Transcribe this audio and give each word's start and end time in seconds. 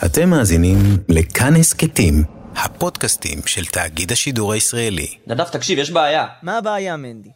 אתם 0.00 0.30
מאזינים 0.30 0.76
לכאן 1.08 1.56
הסכתים, 1.56 2.24
הפודקאסטים 2.56 3.38
של 3.46 3.64
תאגיד 3.64 4.12
השידור 4.12 4.52
הישראלי. 4.52 5.06
נדב, 5.26 5.44
תקשיב, 5.44 5.78
יש 5.78 5.90
בעיה. 5.90 6.26
מה 6.42 6.58
הבעיה, 6.58 6.96
מנדי? 6.96 7.30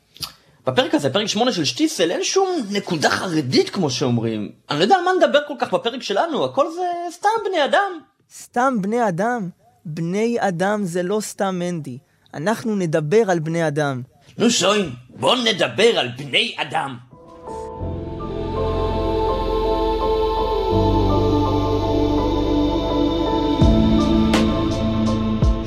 בפרק 0.67 0.95
הזה, 0.95 1.13
פרק 1.13 1.27
8 1.27 1.53
של 1.53 1.65
שטיסל, 1.65 2.11
אין 2.11 2.25
שום 2.25 2.49
נקודה 2.71 3.11
חרדית 3.11 3.71
כמו 3.71 3.91
שאומרים. 3.91 4.53
אני 4.71 4.79
לא 4.79 4.85
יודע 4.85 4.95
על 4.95 5.05
מה 5.05 5.11
נדבר 5.19 5.39
כל 5.49 5.55
כך 5.59 5.75
בפרק 5.75 6.03
שלנו, 6.03 6.45
הכל 6.45 6.67
זה 6.75 7.17
סתם 7.17 7.29
בני 7.49 7.65
אדם. 7.65 8.01
סתם 8.35 8.75
בני 8.81 9.09
אדם? 9.09 9.49
בני 9.85 10.37
אדם 10.41 10.85
זה 10.85 11.03
לא 11.03 11.21
סתם 11.21 11.59
מנדי. 11.59 11.99
אנחנו 12.35 12.77
נדבר 12.77 13.31
על 13.31 13.39
בני 13.39 13.69
אדם. 13.69 14.03
נו 14.39 14.51
שוין, 14.51 14.91
בוא 15.09 15.37
נדבר 15.37 15.99
על 15.99 16.09
בני 16.09 16.55
אדם. 16.57 16.97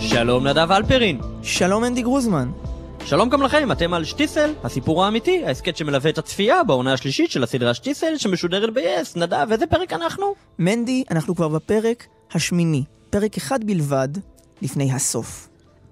שלום 0.09 0.47
נדב 0.47 0.71
אלפרין. 0.71 1.21
שלום 1.43 1.81
מנדי 1.81 2.01
גרוזמן. 2.01 2.51
שלום 3.05 3.29
גם 3.29 3.41
לכם, 3.41 3.71
אתם 3.71 3.93
על 3.93 4.03
שטיסל, 4.03 4.53
הסיפור 4.63 5.05
האמיתי, 5.05 5.45
ההסכת 5.45 5.77
שמלווה 5.77 6.09
את 6.09 6.17
הצפייה 6.17 6.63
בעונה 6.63 6.93
השלישית 6.93 7.31
של 7.31 7.43
הסדרה 7.43 7.73
שטיסל 7.73 8.17
שמשודרת 8.17 8.73
ב-yes. 8.73 9.19
נדב, 9.19 9.47
איזה 9.51 9.67
פרק 9.67 9.93
אנחנו? 9.93 10.33
מנדי, 10.59 11.03
אנחנו 11.11 11.35
כבר 11.35 11.47
בפרק 11.47 12.07
השמיני. 12.31 12.83
פרק 13.09 13.37
אחד 13.37 13.63
בלבד, 13.63 14.09
לפני 14.61 14.91
הסוף. 14.91 15.49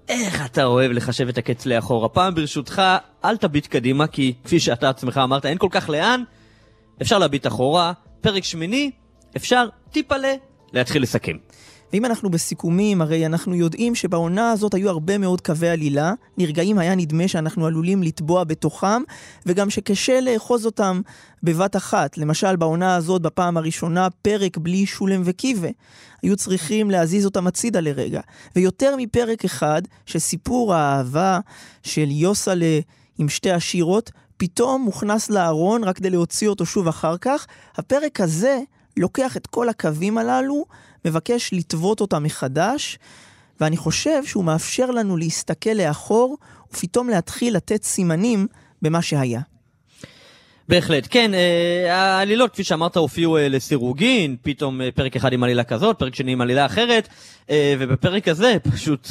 איך 0.08 0.46
אתה 0.46 0.64
אוהב 0.64 0.92
לחשב 0.92 1.28
את 1.28 1.38
הקץ 1.38 1.66
לאחור. 1.66 2.04
הפעם 2.04 2.34
ברשותך, 2.34 2.82
אל 3.24 3.36
תביט 3.36 3.66
קדימה, 3.66 4.06
כי 4.06 4.34
כפי 4.44 4.60
שאתה 4.60 4.88
עצמך 4.88 5.20
אמרת, 5.24 5.46
אין 5.46 5.58
כל 5.58 5.68
כך 5.70 5.88
לאן. 5.88 6.22
אפשר 7.02 7.18
להביט 7.18 7.46
אחורה, 7.46 7.92
פרק 8.20 8.44
שמיני, 8.44 8.90
אפשר 9.36 9.68
טיפה-לה 9.92 10.34
להתחיל 10.72 11.02
לסכם. 11.02 11.36
ואם 11.92 12.04
אנחנו 12.04 12.30
בסיכומים, 12.30 13.02
הרי 13.02 13.26
אנחנו 13.26 13.54
יודעים 13.54 13.94
שבעונה 13.94 14.50
הזאת 14.50 14.74
היו 14.74 14.88
הרבה 14.88 15.18
מאוד 15.18 15.40
קווי 15.40 15.68
עלילה, 15.68 16.12
לרגעים 16.38 16.78
היה 16.78 16.94
נדמה 16.94 17.28
שאנחנו 17.28 17.66
עלולים 17.66 18.02
לטבוע 18.02 18.44
בתוכם, 18.44 19.02
וגם 19.46 19.70
שקשה 19.70 20.20
לאחוז 20.20 20.66
אותם 20.66 21.00
בבת 21.42 21.76
אחת. 21.76 22.18
למשל, 22.18 22.56
בעונה 22.56 22.94
הזאת, 22.96 23.22
בפעם 23.22 23.56
הראשונה, 23.56 24.08
פרק 24.22 24.56
בלי 24.56 24.86
שולם 24.86 25.22
וקיבה. 25.24 25.68
היו 26.22 26.36
צריכים 26.36 26.90
להזיז 26.90 27.24
אותם 27.24 27.46
הצידה 27.46 27.80
לרגע. 27.80 28.20
ויותר 28.56 28.94
מפרק 28.98 29.44
אחד, 29.44 29.82
שסיפור 30.06 30.74
האהבה 30.74 31.40
של 31.82 32.10
יוסלה 32.10 32.80
עם 33.18 33.28
שתי 33.28 33.50
השירות, 33.50 34.10
פתאום 34.36 34.82
מוכנס 34.82 35.30
לארון 35.30 35.84
רק 35.84 35.96
כדי 35.96 36.10
להוציא 36.10 36.48
אותו 36.48 36.66
שוב 36.66 36.88
אחר 36.88 37.16
כך. 37.16 37.46
הפרק 37.76 38.20
הזה 38.20 38.58
לוקח 38.96 39.36
את 39.36 39.46
כל 39.46 39.68
הקווים 39.68 40.18
הללו, 40.18 40.64
מבקש 41.04 41.50
לטוות 41.52 42.00
אותם 42.00 42.22
מחדש, 42.22 42.98
ואני 43.60 43.76
חושב 43.76 44.24
שהוא 44.24 44.44
מאפשר 44.44 44.90
לנו 44.90 45.16
להסתכל 45.16 45.70
לאחור, 45.70 46.38
ופתאום 46.72 47.08
להתחיל 47.08 47.56
לתת 47.56 47.84
סימנים 47.84 48.46
במה 48.82 49.02
שהיה. 49.02 49.40
בהחלט, 50.68 51.06
כן, 51.10 51.34
אה, 51.34 51.94
העלילות, 51.94 52.52
כפי 52.52 52.64
שאמרת, 52.64 52.96
הופיעו 52.96 53.36
אה, 53.36 53.48
לסירוגין, 53.48 54.36
פתאום 54.42 54.80
אה, 54.80 54.90
פרק 54.94 55.16
אחד 55.16 55.32
עם 55.32 55.42
עלילה 55.44 55.64
כזאת, 55.64 55.98
פרק 55.98 56.14
שני 56.14 56.32
עם 56.32 56.40
עלילה 56.40 56.66
אחרת, 56.66 57.08
ובפרק 57.78 58.28
הזה, 58.28 58.56
פשוט, 58.72 59.08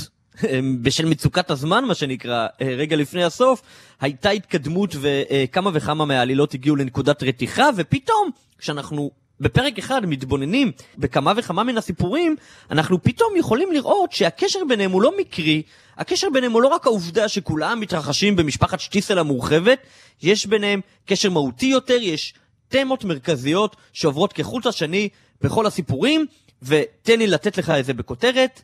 בשל 0.82 1.06
מצוקת 1.06 1.52
הזמן, 1.52 1.86
מה 1.86 1.96
שנקרא, 1.96 2.48
רגע 2.62 2.96
לפני 2.96 3.24
הסוף, 3.24 3.62
הייתה 4.02 4.30
התקדמות 4.30 4.96
וכמה 5.02 5.72
וכמה 5.74 6.06
מהעלילות 6.06 6.54
הגיעו 6.54 6.76
לנקודת 6.76 7.24
רתיחה, 7.24 7.70
ופתאום, 7.76 8.30
כשאנחנו 8.58 9.12
בפרק 9.40 9.80
אחד 9.80 10.06
מתבוננים 10.06 10.72
בכמה 10.98 11.34
וכמה 11.38 11.64
מן 11.64 11.78
הסיפורים, 11.78 12.36
אנחנו 12.72 13.04
פתאום 13.04 13.34
יכולים 13.38 13.72
לראות 13.72 14.12
שהקשר 14.12 14.60
ביניהם 14.68 14.92
הוא 14.92 15.02
לא 15.02 15.12
מקרי, 15.18 15.64
הקשר 15.98 16.28
ביניהם 16.34 16.52
הוא 16.52 16.62
לא 16.62 16.68
רק 16.68 16.86
העובדה 16.86 17.28
שכולם 17.28 17.80
מתרחשים 17.80 18.36
במשפחת 18.36 18.80
שטיסל 18.80 19.20
המורחבת, 19.20 19.80
יש 20.22 20.46
ביניהם 20.46 20.82
קשר 21.06 21.30
מהותי 21.30 21.66
יותר, 21.66 21.98
יש 22.02 22.34
תמות 22.68 23.04
מרכזיות 23.04 23.76
שעוברות 23.94 24.34
כחוט 24.34 24.66
השני 24.66 25.10
בכל 25.42 25.66
הסיפורים, 25.66 26.26
ותן 26.62 27.20
לי 27.20 27.28
לתת 27.28 27.58
לך 27.58 27.70
את 27.70 27.86
זה 27.86 27.94
בכותרת, 27.94 28.62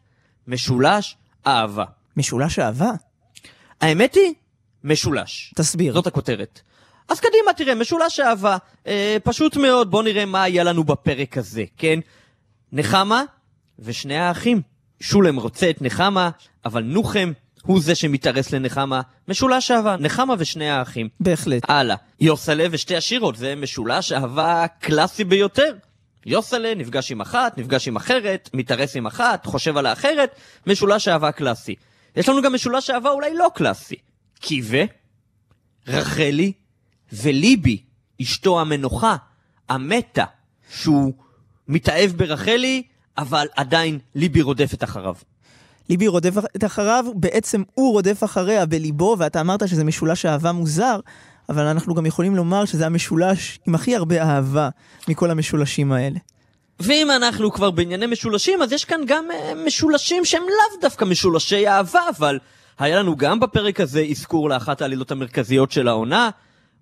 משולש 0.48 1.16
אהבה. 1.48 1.86
משולש 2.18 2.60
אהבה? 2.60 2.92
האמת 3.82 4.16
היא, 4.16 4.34
משולש. 4.84 5.54
תסביר. 5.56 5.94
זאת 5.94 6.08
הכותרת. 6.08 6.62
אז 7.10 7.20
קדימה, 7.20 7.54
תראה, 7.58 7.76
משולש 7.76 8.20
אהבה. 8.20 8.58
אה, 8.88 9.18
פשוט 9.24 9.58
מאוד, 9.58 9.92
בוא 9.92 10.04
נראה 10.04 10.26
מה 10.26 10.44
היה 10.44 10.64
לנו 10.64 10.84
בפרק 10.84 11.38
הזה, 11.38 11.64
כן? 11.78 12.00
נחמה 12.72 13.24
ושני 13.80 14.18
האחים. 14.18 14.62
שולם 15.00 15.40
רוצה 15.40 15.70
את 15.70 15.82
נחמה, 15.82 16.30
אבל 16.66 16.84
נוחם 16.84 17.32
הוא 17.66 17.82
זה 17.82 17.96
שמתארס 17.96 18.52
לנחמה. 18.52 19.02
משולש 19.28 19.72
אהבה, 19.72 19.96
נחמה 20.00 20.34
ושני 20.38 20.70
האחים. 20.70 21.10
בהחלט. 21.20 21.70
הלאה. 21.70 21.96
יוסלה 22.20 22.66
ושתי 22.72 22.96
השירות, 22.96 23.36
זה 23.36 23.56
משולש 23.56 24.12
אהבה 24.12 24.66
קלאסי 24.80 25.24
ביותר. 25.24 25.76
יוסלה 26.26 26.76
נפגש 26.76 27.12
עם 27.12 27.22
אחת, 27.22 27.58
נפגש 27.58 27.88
עם 27.88 27.96
אחרת, 27.96 28.50
מתארס 28.54 28.96
עם 28.96 29.06
אחת, 29.06 29.46
חושב 29.46 29.78
על 29.78 29.86
האחרת, 29.86 30.36
משולש 30.68 31.08
אהבה 31.08 31.32
קלאסי. 31.32 31.76
יש 32.16 32.30
לנו 32.30 32.42
גם 32.42 32.54
משולש 32.54 32.90
אהבה 32.90 33.10
אולי 33.10 33.34
לא 33.34 33.48
קלאסי. 33.56 33.96
קיווה, 34.40 34.84
רחלי 35.88 36.52
וליבי, 37.14 37.84
אשתו 38.22 38.62
המנוחה, 38.62 39.16
המתה, 39.70 40.26
שהוא 40.70 41.14
מתאהב 41.68 42.12
ברחלי, 42.12 42.84
אבל 43.18 43.48
עדיין 43.56 44.00
ליבי 44.16 44.42
רודפת 44.42 44.84
אחריו. 44.84 45.16
ליבי 45.90 46.08
רודף 46.08 46.34
את 46.56 46.64
אחריו, 46.64 47.06
בעצם 47.16 47.64
הוא 47.74 47.92
רודף 47.92 48.24
אחריה 48.24 48.66
בליבו, 48.66 49.16
ואתה 49.20 49.42
אמרת 49.42 49.68
שזה 49.68 49.84
משולש 49.84 50.26
אהבה 50.26 50.52
מוזר, 50.52 51.00
אבל 51.50 51.66
אנחנו 51.66 51.96
גם 51.96 52.06
יכולים 52.06 52.36
לומר 52.36 52.66
שזה 52.66 52.86
המשולש 52.86 53.60
עם 53.68 53.76
הכי 53.76 53.96
הרבה 53.96 54.24
אהבה 54.24 54.70
מכל 55.08 55.32
המשולשים 55.32 55.92
האלה. 55.92 56.20
ואם 56.80 57.12
אנחנו 57.12 57.52
כבר 57.52 57.72
בענייני 57.72 58.06
משולשים, 58.06 58.62
אז 58.62 58.72
יש 58.72 58.86
כאן 58.86 59.02
גם 59.08 59.26
uh, 59.32 59.68
משולשים 59.68 60.26
שהם 60.26 60.42
לאו 60.42 60.82
דווקא 60.82 61.06
משולשי 61.06 61.68
אהבה, 61.68 62.02
אבל 62.18 62.40
היה 62.80 63.00
לנו 63.00 63.16
גם 63.16 63.40
בפרק 63.40 63.80
הזה 63.80 64.06
אזכור 64.10 64.50
לאחת 64.50 64.82
העלילות 64.82 65.12
המרכזיות 65.12 65.72
של 65.72 65.88
העונה, 65.88 66.30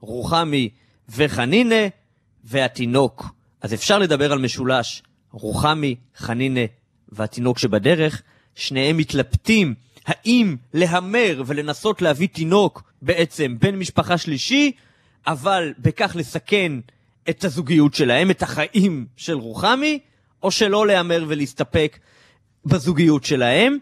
רוחמי 0.02 0.70
וחנינה 1.10 1.88
והתינוק. 2.44 3.26
אז 3.62 3.74
אפשר 3.74 4.00
לדבר 4.00 4.32
על 4.32 4.40
משולש, 4.40 5.04
רוחמי, 5.32 5.96
חנינה 6.16 6.66
והתינוק 7.10 7.60
שבדרך, 7.60 8.22
שניהם 8.56 8.98
מתלבטים 8.98 9.74
האם 10.06 10.56
להמר 10.74 11.44
ולנסות 11.46 12.02
להביא 12.02 12.28
תינוק 12.28 12.84
בעצם 13.02 13.56
בן 13.60 13.76
משפחה 13.76 14.18
שלישי, 14.18 14.72
אבל 15.28 15.74
בכך 15.80 16.16
לסכן 16.16 16.72
את 17.30 17.44
הזוגיות 17.44 17.94
שלהם, 17.94 18.32
את 18.32 18.44
החיים 18.44 19.06
של 19.18 19.34
רוחמי, 19.34 20.00
או 20.44 20.52
שלא 20.52 20.88
להמר 20.88 21.26
ולהסתפק 21.28 22.00
בזוגיות 22.66 23.24
שלהם, 23.24 23.78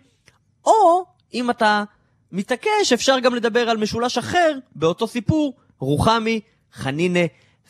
או 0.66 1.06
אם 1.34 1.50
אתה 1.50 1.84
מתעקש, 2.31 2.94
אפשר 2.94 3.19
גם 3.19 3.35
לדבר 3.35 3.69
על 3.69 3.78
משולש 3.78 4.18
אחר 4.18 4.58
באותו 4.75 5.08
סיפור, 5.08 5.53
רוחמי, 5.79 6.40
חנינה 6.73 7.19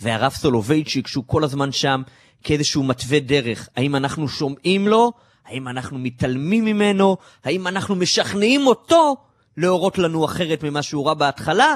והרב 0.02 0.32
סולובייצ'יק, 0.32 1.08
שהוא 1.08 1.24
כל 1.28 1.44
הזמן 1.44 1.72
שם 1.72 2.02
כאיזשהו 2.44 2.84
מתווה 2.84 3.20
דרך. 3.20 3.70
האם 3.76 3.96
אנחנו 3.96 4.28
שומעים 4.28 4.88
לו? 4.88 5.12
האם 5.46 5.68
אנחנו 5.68 6.00
מתעלמים 6.00 6.66
ממנו? 6.66 7.18
האם 7.44 7.68
אנחנו 7.68 7.96
משכנעים 7.96 8.68
אותו 8.68 9.18
להורות 9.58 9.98
לנו 9.98 10.26
אחרת 10.26 10.64
ממה 10.64 10.82
שהוא 10.82 11.06
ראה 11.06 11.14
בהתחלה? 11.14 11.76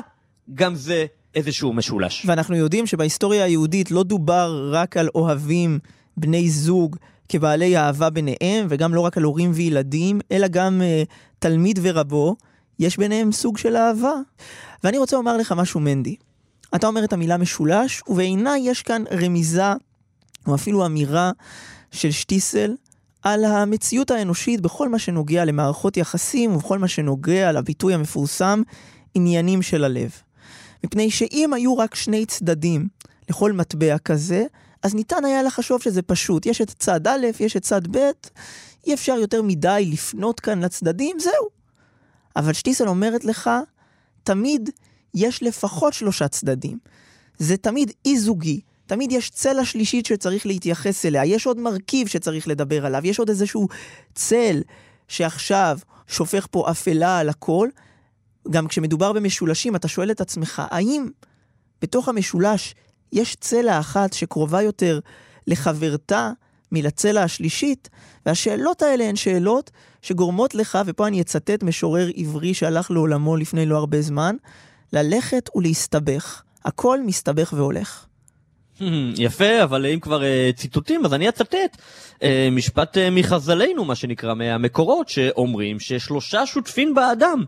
גם 0.54 0.76
זה 0.76 1.06
איזשהו 1.36 1.74
משולש. 1.74 2.26
ואנחנו 2.26 2.56
יודעים 2.56 2.88
שבהיסטוריה 2.88 3.44
היהודית 3.44 3.92
לא 3.92 4.04
דובר 4.04 4.70
רק 4.72 4.98
על 4.98 5.10
אוהבים, 5.16 5.80
בני 6.18 6.50
זוג, 6.50 6.96
כבעלי 7.30 7.78
אהבה 7.78 8.10
ביניהם, 8.10 8.68
וגם 8.70 8.96
לא 8.96 9.02
רק 9.02 9.18
על 9.18 9.24
הורים 9.24 9.52
וילדים, 9.54 10.20
אלא 10.32 10.48
גם 10.48 10.82
uh, 10.82 11.10
תלמיד 11.40 11.80
ורבו, 11.82 12.36
יש 12.80 12.98
ביניהם 12.98 13.32
סוג 13.32 13.58
של 13.58 13.76
אהבה. 13.76 14.14
ואני 14.84 14.98
רוצה 14.98 15.16
לומר 15.16 15.38
לך 15.38 15.52
משהו, 15.52 15.80
מנדי. 15.80 16.16
אתה 16.76 16.88
אומר 16.88 17.04
את 17.04 17.14
המילה 17.14 17.38
משולש, 17.38 18.02
ובעיניי 18.08 18.62
יש 18.64 18.82
כאן 18.82 19.04
רמיזה, 19.12 19.74
או 20.48 20.56
אפילו 20.56 20.86
אמירה 20.86 21.32
של 21.92 22.12
שטיסל, 22.12 22.76
על 23.24 23.46
המציאות 23.46 24.12
האנושית 24.12 24.62
בכל 24.62 24.90
מה 24.90 25.00
שנוגע 25.00 25.46
למערכות 25.46 25.98
יחסים 25.98 26.56
ובכל 26.56 26.80
מה 26.80 26.88
שנוגע 26.88 27.52
לביטוי 27.52 27.94
המפורסם, 27.94 28.62
עניינים 29.14 29.62
של 29.62 29.84
הלב. 29.84 30.12
מפני 30.84 31.12
שאם 31.12 31.54
היו 31.54 31.78
רק 31.78 31.96
שני 31.96 32.26
צדדים 32.26 32.88
לכל 33.30 33.52
מטבע 33.52 33.98
כזה, 33.98 34.46
אז 34.84 34.96
ניתן 34.96 35.26
היה 35.26 35.44
לחשוב 35.44 35.82
שזה 35.82 36.02
פשוט. 36.02 36.46
יש 36.46 36.62
את 36.62 36.70
צד 36.70 37.08
א', 37.08 37.28
יש 37.40 37.58
את 37.58 37.62
צד 37.62 37.98
ב', 37.98 37.98
אי 38.88 38.94
אפשר 38.94 39.14
יותר 39.14 39.42
מדי 39.42 39.90
לפנות 39.92 40.40
כאן 40.40 40.64
לצדדים, 40.64 41.20
זהו. 41.20 41.63
אבל 42.36 42.54
שטיסל 42.54 42.88
אומרת 42.88 43.26
לך, 43.26 43.50
תמיד 44.24 44.70
יש 45.14 45.44
לפחות 45.44 45.94
שלושה 45.94 46.28
צדדים. 46.28 46.78
זה 47.38 47.58
תמיד 47.58 47.92
אי-זוגי. 48.06 48.62
תמיד 48.86 49.12
יש 49.12 49.30
צלע 49.30 49.66
שלישית 49.66 50.06
שצריך 50.06 50.46
להתייחס 50.46 51.06
אליה, 51.06 51.26
יש 51.26 51.46
עוד 51.46 51.60
מרכיב 51.60 52.08
שצריך 52.08 52.48
לדבר 52.48 52.86
עליו, 52.86 53.08
יש 53.08 53.20
עוד 53.20 53.30
איזשהו 53.30 53.68
צל 54.16 54.62
שעכשיו 55.08 55.80
שופך 56.08 56.48
פה 56.52 56.72
אפלה 56.72 57.20
על 57.20 57.30
הכל. 57.30 57.70
גם 58.50 58.68
כשמדובר 58.68 59.14
במשולשים, 59.14 59.76
אתה 59.76 59.88
שואל 59.88 60.12
את 60.12 60.22
עצמך, 60.22 60.62
האם 60.72 61.08
בתוך 61.82 62.10
המשולש 62.10 62.76
יש 63.12 63.36
צלע 63.36 63.80
אחת 63.80 64.14
שקרובה 64.14 64.62
יותר 64.62 65.00
לחברתה 65.48 66.32
מלצלע 66.74 67.24
השלישית? 67.24 67.90
והשאלות 68.26 68.82
האלה 68.82 69.04
הן 69.04 69.16
שאלות 69.16 69.72
שגורמות 70.02 70.56
לך, 70.56 70.78
ופה 70.86 71.08
אני 71.08 71.22
אצטט 71.22 71.64
משורר 71.64 72.10
עברי 72.16 72.54
שהלך 72.54 72.92
לעולמו 72.92 73.38
לפני 73.38 73.66
לא 73.66 73.78
הרבה 73.78 74.02
זמן, 74.02 74.36
ללכת 74.94 75.50
ולהסתבך. 75.56 76.42
הכל 76.66 77.00
מסתבך 77.06 77.54
והולך. 77.58 78.06
יפה, 79.18 79.64
אבל 79.64 79.86
אם 79.86 80.00
כבר 80.00 80.22
uh, 80.22 80.56
ציטוטים, 80.58 81.06
אז 81.06 81.14
אני 81.14 81.30
אצטט 81.30 81.78
uh, 82.16 82.24
משפט 82.52 82.98
uh, 82.98 83.00
מחז"לינו, 83.12 83.86
מה 83.86 83.96
שנקרא, 83.96 84.34
מהמקורות, 84.34 85.10
שאומרים 85.10 85.80
ששלושה 85.80 86.46
שותפים 86.46 86.94
באדם, 86.94 87.44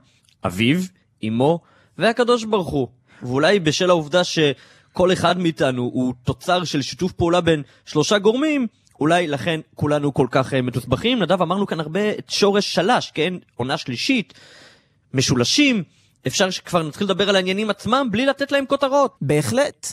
אביו, 0.45 0.80
אמו 1.27 1.60
והקדוש 1.98 2.44
ברוך 2.44 2.69
הוא. 2.69 2.88
ואולי 3.22 3.60
בשל 3.60 3.89
העובדה 3.89 4.24
שכל 4.24 5.13
אחד 5.13 5.39
מאיתנו 5.39 5.83
הוא 5.94 6.13
תוצר 6.24 6.63
של 6.63 6.81
שיתוף 6.81 7.12
פעולה 7.12 7.42
בין 7.42 7.63
שלושה 7.86 8.18
גורמים, 8.18 8.68
אולי 9.00 9.27
לכן 9.27 9.59
כולנו 9.75 10.13
כל 10.13 10.27
כך 10.31 10.53
uh, 10.53 10.62
מתוסבכים. 10.62 11.24
נדב, 11.24 11.42
אמרנו 11.42 11.68
כאן 11.68 11.80
הרבה 11.80 12.09
את 12.09 12.30
שורש 12.30 12.74
שלש, 12.74 13.12
כן? 13.12 13.33
עונה 13.56 13.77
שלישית, 13.77 14.33
משולשים. 15.13 15.83
אפשר 16.27 16.50
שכבר 16.50 16.83
נתחיל 16.83 17.07
לדבר 17.07 17.30
על 17.30 17.36
העניינים 17.36 17.69
עצמם 17.69 18.07
בלי 18.12 18.25
לתת 18.25 18.51
להם 18.51 18.65
כותרות. 18.65 19.15
בהחלט. 19.21 19.88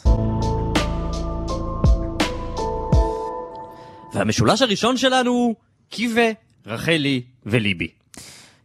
והמשולש 4.14 4.62
הראשון 4.62 4.96
שלנו 4.96 5.54
קיווה, 5.90 6.30
רחלי 6.66 7.22
וליבי. 7.46 7.88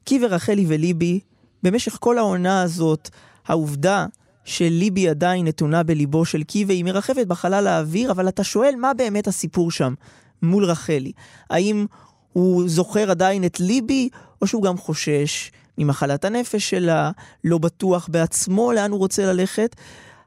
קיווה, 0.03 0.27
רחלי 0.27 0.65
וליבי, 0.67 1.19
במשך 1.63 1.97
כל 1.99 2.17
העונה 2.17 2.61
הזאת, 2.61 3.09
העובדה 3.47 4.05
שליבי 4.45 5.09
עדיין 5.09 5.47
נתונה 5.47 5.83
בליבו 5.83 6.25
של 6.25 6.43
קיווה, 6.43 6.73
היא 6.73 6.83
מרחבת 6.83 7.27
בחלל 7.27 7.67
האוויר, 7.67 8.11
אבל 8.11 8.27
אתה 8.27 8.43
שואל 8.43 8.75
מה 8.77 8.93
באמת 8.93 9.27
הסיפור 9.27 9.71
שם 9.71 9.93
מול 10.41 10.65
רחלי. 10.65 11.11
האם 11.49 11.85
הוא 12.33 12.69
זוכר 12.69 13.11
עדיין 13.11 13.43
את 13.45 13.59
ליבי, 13.59 14.09
או 14.41 14.47
שהוא 14.47 14.63
גם 14.63 14.77
חושש 14.77 15.51
ממחלת 15.77 16.25
הנפש 16.25 16.69
שלה, 16.69 17.11
לא 17.43 17.57
בטוח 17.57 18.07
בעצמו 18.11 18.71
לאן 18.71 18.91
הוא 18.91 18.99
רוצה 18.99 19.25
ללכת? 19.25 19.75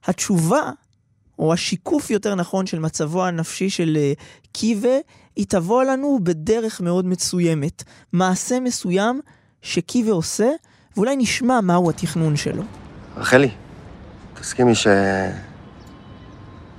התשובה 0.04 0.70
או 1.38 1.52
השיקוף 1.52 2.10
יותר 2.10 2.34
נכון 2.34 2.66
של 2.66 2.78
מצבו 2.78 3.24
הנפשי 3.24 3.70
של 3.70 3.96
אה, 4.00 4.12
קיווה, 4.52 4.96
היא 5.36 5.46
תבוא 5.48 5.84
לנו 5.84 6.18
בדרך 6.22 6.80
מאוד 6.80 7.06
מסוימת. 7.06 7.82
מעשה 8.12 8.60
מסוים 8.60 9.20
שקיווה 9.62 10.12
עושה, 10.12 10.48
ואולי 10.96 11.16
נשמע 11.16 11.60
מהו 11.60 11.90
התכנון 11.90 12.36
שלו. 12.36 12.62
רחלי, 13.16 13.50
תסכימי 14.40 14.74
ש... 14.74 14.86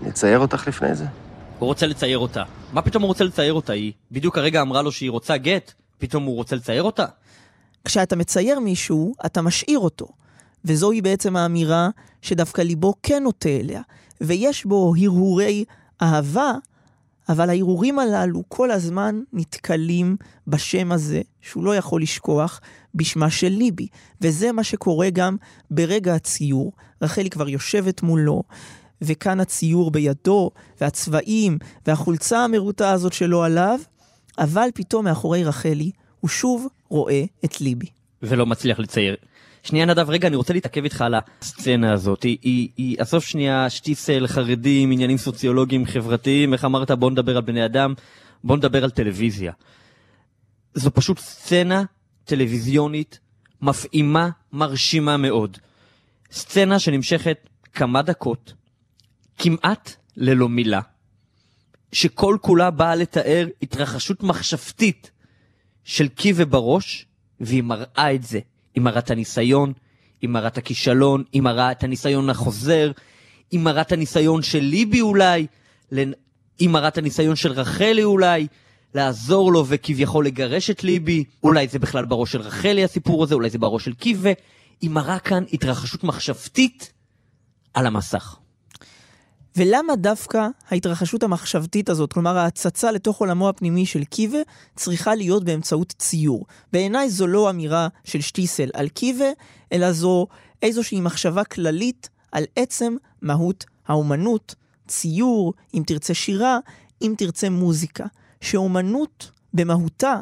נצייר 0.02 0.40
אותך 0.40 0.68
לפני 0.68 0.96
זה? 0.96 1.06
הוא 1.60 1.68
רוצה 1.68 1.88
לצייר 1.88 2.18
אותה. 2.18 2.44
מה 2.74 2.82
פתאום 2.82 3.04
הוא 3.04 3.08
רוצה 3.08 3.24
לצייר 3.24 3.54
אותה? 3.54 3.74
היא 3.74 3.94
בדיוק 4.12 4.38
הרגע 4.38 4.62
אמרה 4.62 4.82
לו 4.82 4.92
שהיא 4.92 5.12
רוצה 5.12 5.38
גט, 5.38 5.74
פתאום 5.98 6.24
הוא 6.24 6.36
רוצה 6.36 6.56
לצייר 6.56 6.84
אותה? 6.84 7.06
כשאתה 7.86 8.16
מצייר 8.16 8.60
מישהו, 8.60 9.14
אתה 9.26 9.42
משאיר 9.42 9.80
אותו. 9.80 10.08
וזוהי 10.66 11.02
בעצם 11.02 11.36
האמירה 11.36 11.90
שדווקא 12.22 12.62
ליבו 12.62 12.94
כן 13.04 13.24
נוטה 13.24 13.50
אליה. 13.50 13.82
ויש 14.22 14.66
בו 14.66 14.94
הרהורי 14.98 15.66
אהבה, 16.02 16.52
אבל 17.30 17.50
ההרהורים 17.50 18.00
הללו 18.00 18.44
כל 18.48 18.72
הזמן 18.72 19.22
נתקלים 19.34 20.16
בשם 20.48 20.92
הזה, 20.92 21.22
שהוא 21.42 21.64
לא 21.64 21.76
יכול 21.76 22.02
לשכוח, 22.02 22.62
בשמה 22.96 23.30
של 23.30 23.50
ליבי. 23.50 23.88
וזה 24.22 24.52
מה 24.52 24.64
שקורה 24.64 25.10
גם 25.10 25.36
ברגע 25.72 26.16
הציור. 26.16 26.72
רחלי 27.02 27.30
כבר 27.30 27.50
יושבת 27.50 28.02
מולו, 28.02 28.44
וכאן 29.02 29.40
הציור 29.40 29.92
בידו, 29.92 30.52
והצבעים, 30.82 31.58
והחולצה 31.88 32.44
המרוטה 32.44 32.92
הזאת 32.92 33.14
שלו 33.14 33.44
עליו, 33.44 33.80
אבל 34.38 34.68
פתאום 34.74 35.06
מאחורי 35.06 35.44
רחלי 35.44 35.92
הוא 36.20 36.30
שוב 36.30 36.68
רואה 36.90 37.24
את 37.46 37.62
ליבי. 37.62 37.88
ולא 38.24 38.46
מצליח 38.46 38.80
לצייר. 38.80 39.16
שנייה 39.64 39.86
נדב, 39.86 40.10
רגע, 40.10 40.28
אני 40.28 40.36
רוצה 40.36 40.54
להתעכב 40.54 40.84
איתך 40.84 41.02
על 41.02 41.16
הסצנה 41.42 41.94
הזאת. 41.94 42.24
היא, 42.24 42.38
היא, 42.42 42.70
היא 42.78 42.96
עזוב 43.00 43.22
שנייה 43.22 43.70
שטיסל, 43.70 44.28
חרדים, 44.28 44.92
עניינים 44.92 45.18
סוציולוגיים, 45.18 45.86
חברתיים, 45.86 46.54
איך 46.54 46.66
אמרת, 46.66 46.92
בוא 46.92 47.12
נדבר 47.12 47.36
על 47.36 47.42
בני 47.42 47.66
אדם, 47.66 47.94
בוא 48.44 48.58
נדבר 48.58 48.84
על 48.84 48.90
טלוויזיה. 48.90 49.52
זו 50.74 50.92
פשוט 50.94 51.20
סצנה 51.20 51.84
טלוויזיונית 52.26 53.20
מפעימה, 53.62 54.30
מרשימה 54.54 55.18
מאוד. 55.18 55.58
סצנה 56.32 56.80
שנמשכת 56.80 57.50
כמה 57.74 58.02
דקות, 58.02 58.54
כמעט 59.38 59.96
ללא 60.18 60.50
מילה, 60.50 60.82
שכל 61.92 62.38
כולה 62.42 62.72
באה 62.72 62.96
לתאר 62.96 63.48
התרחשות 63.62 64.24
מחשבתית 64.24 65.12
של 65.84 66.08
קיבה 66.08 66.46
בראש, 66.46 67.06
והיא 67.40 67.64
מראה 67.64 68.14
את 68.16 68.24
זה. 68.24 68.40
היא 68.76 68.84
מראה 68.84 69.00
את 69.00 69.12
הניסיון, 69.12 69.74
היא 70.22 70.30
מראה 70.30 70.48
את 70.48 70.58
הכישלון, 70.58 71.24
היא 71.32 71.42
מראה 71.42 71.72
את 71.72 71.84
הניסיון 71.84 72.30
החוזר, 72.30 72.92
היא 73.52 73.60
מראה 73.60 73.82
את 73.82 73.92
הניסיון 73.92 74.42
של 74.42 74.60
ליבי 74.60 75.02
אולי, 75.02 75.48
היא 76.60 76.70
מראה 76.70 76.88
את 76.88 76.98
הניסיון 76.98 77.36
של 77.36 77.52
רחלי 77.52 78.04
אולי, 78.04 78.48
לעזור 78.96 79.52
לו 79.52 79.66
וכביכול 79.68 80.26
לגרש 80.26 80.70
את 80.70 80.84
ליבי, 80.84 81.24
אולי 81.44 81.68
זה 81.68 81.80
בכלל 81.80 82.06
בראש 82.06 82.32
של 82.32 82.42
רחלי 82.42 82.84
הסיפור 82.84 83.24
הזה, 83.24 83.36
אולי 83.36 83.50
זה 83.50 83.58
בראש 83.58 83.86
של 83.86 83.94
קיבה, 83.94 84.30
היא 84.82 84.90
מראה 84.90 85.20
כאן 85.20 85.44
התרחשות 85.54 86.04
מחשבתית 86.04 86.92
על 87.74 87.86
המסך. 87.86 88.41
ולמה 89.56 89.96
דווקא 89.96 90.48
ההתרחשות 90.70 91.24
המחשבתית 91.24 91.90
הזאת, 91.90 92.14
כלומר 92.14 92.38
ההצצה 92.38 92.92
לתוך 92.92 93.18
עולמו 93.18 93.50
הפנימי 93.50 93.86
של 93.86 94.04
קיבה, 94.04 94.38
צריכה 94.76 95.16
להיות 95.16 95.44
באמצעות 95.44 95.94
ציור? 95.98 96.46
בעיניי 96.74 97.10
זו 97.10 97.28
לא 97.28 97.50
אמירה 97.50 97.88
של 98.04 98.22
שטיסל 98.22 98.70
על 98.74 98.90
קיבה, 98.90 99.30
אלא 99.74 99.92
זו 99.92 100.28
איזושהי 100.62 101.02
מחשבה 101.02 101.44
כללית 101.44 102.10
על 102.32 102.44
עצם 102.56 102.96
מהות 103.22 103.66
האומנות, 103.88 104.56
ציור, 104.88 105.54
אם 105.74 105.84
תרצה 105.88 106.14
שירה, 106.14 106.60
אם 107.02 107.14
תרצה 107.18 107.50
מוזיקה. 107.50 108.06
שאומנות 108.42 109.32
במהותה, 109.54 110.20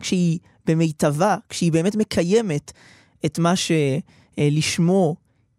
כשהיא 0.00 0.38
במיטבה, 0.66 1.36
כשהיא 1.48 1.72
באמת 1.72 1.96
מקיימת 1.96 2.72
את 3.26 3.38
מה 3.38 3.54
שלשמו 3.56 5.16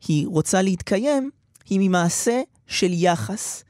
היא 0.08 0.28
רוצה 0.28 0.62
להתקיים, 0.62 1.30
היא 1.70 1.80
ממעשה 1.82 2.42
של 2.74 2.90
יחס. 2.94 3.64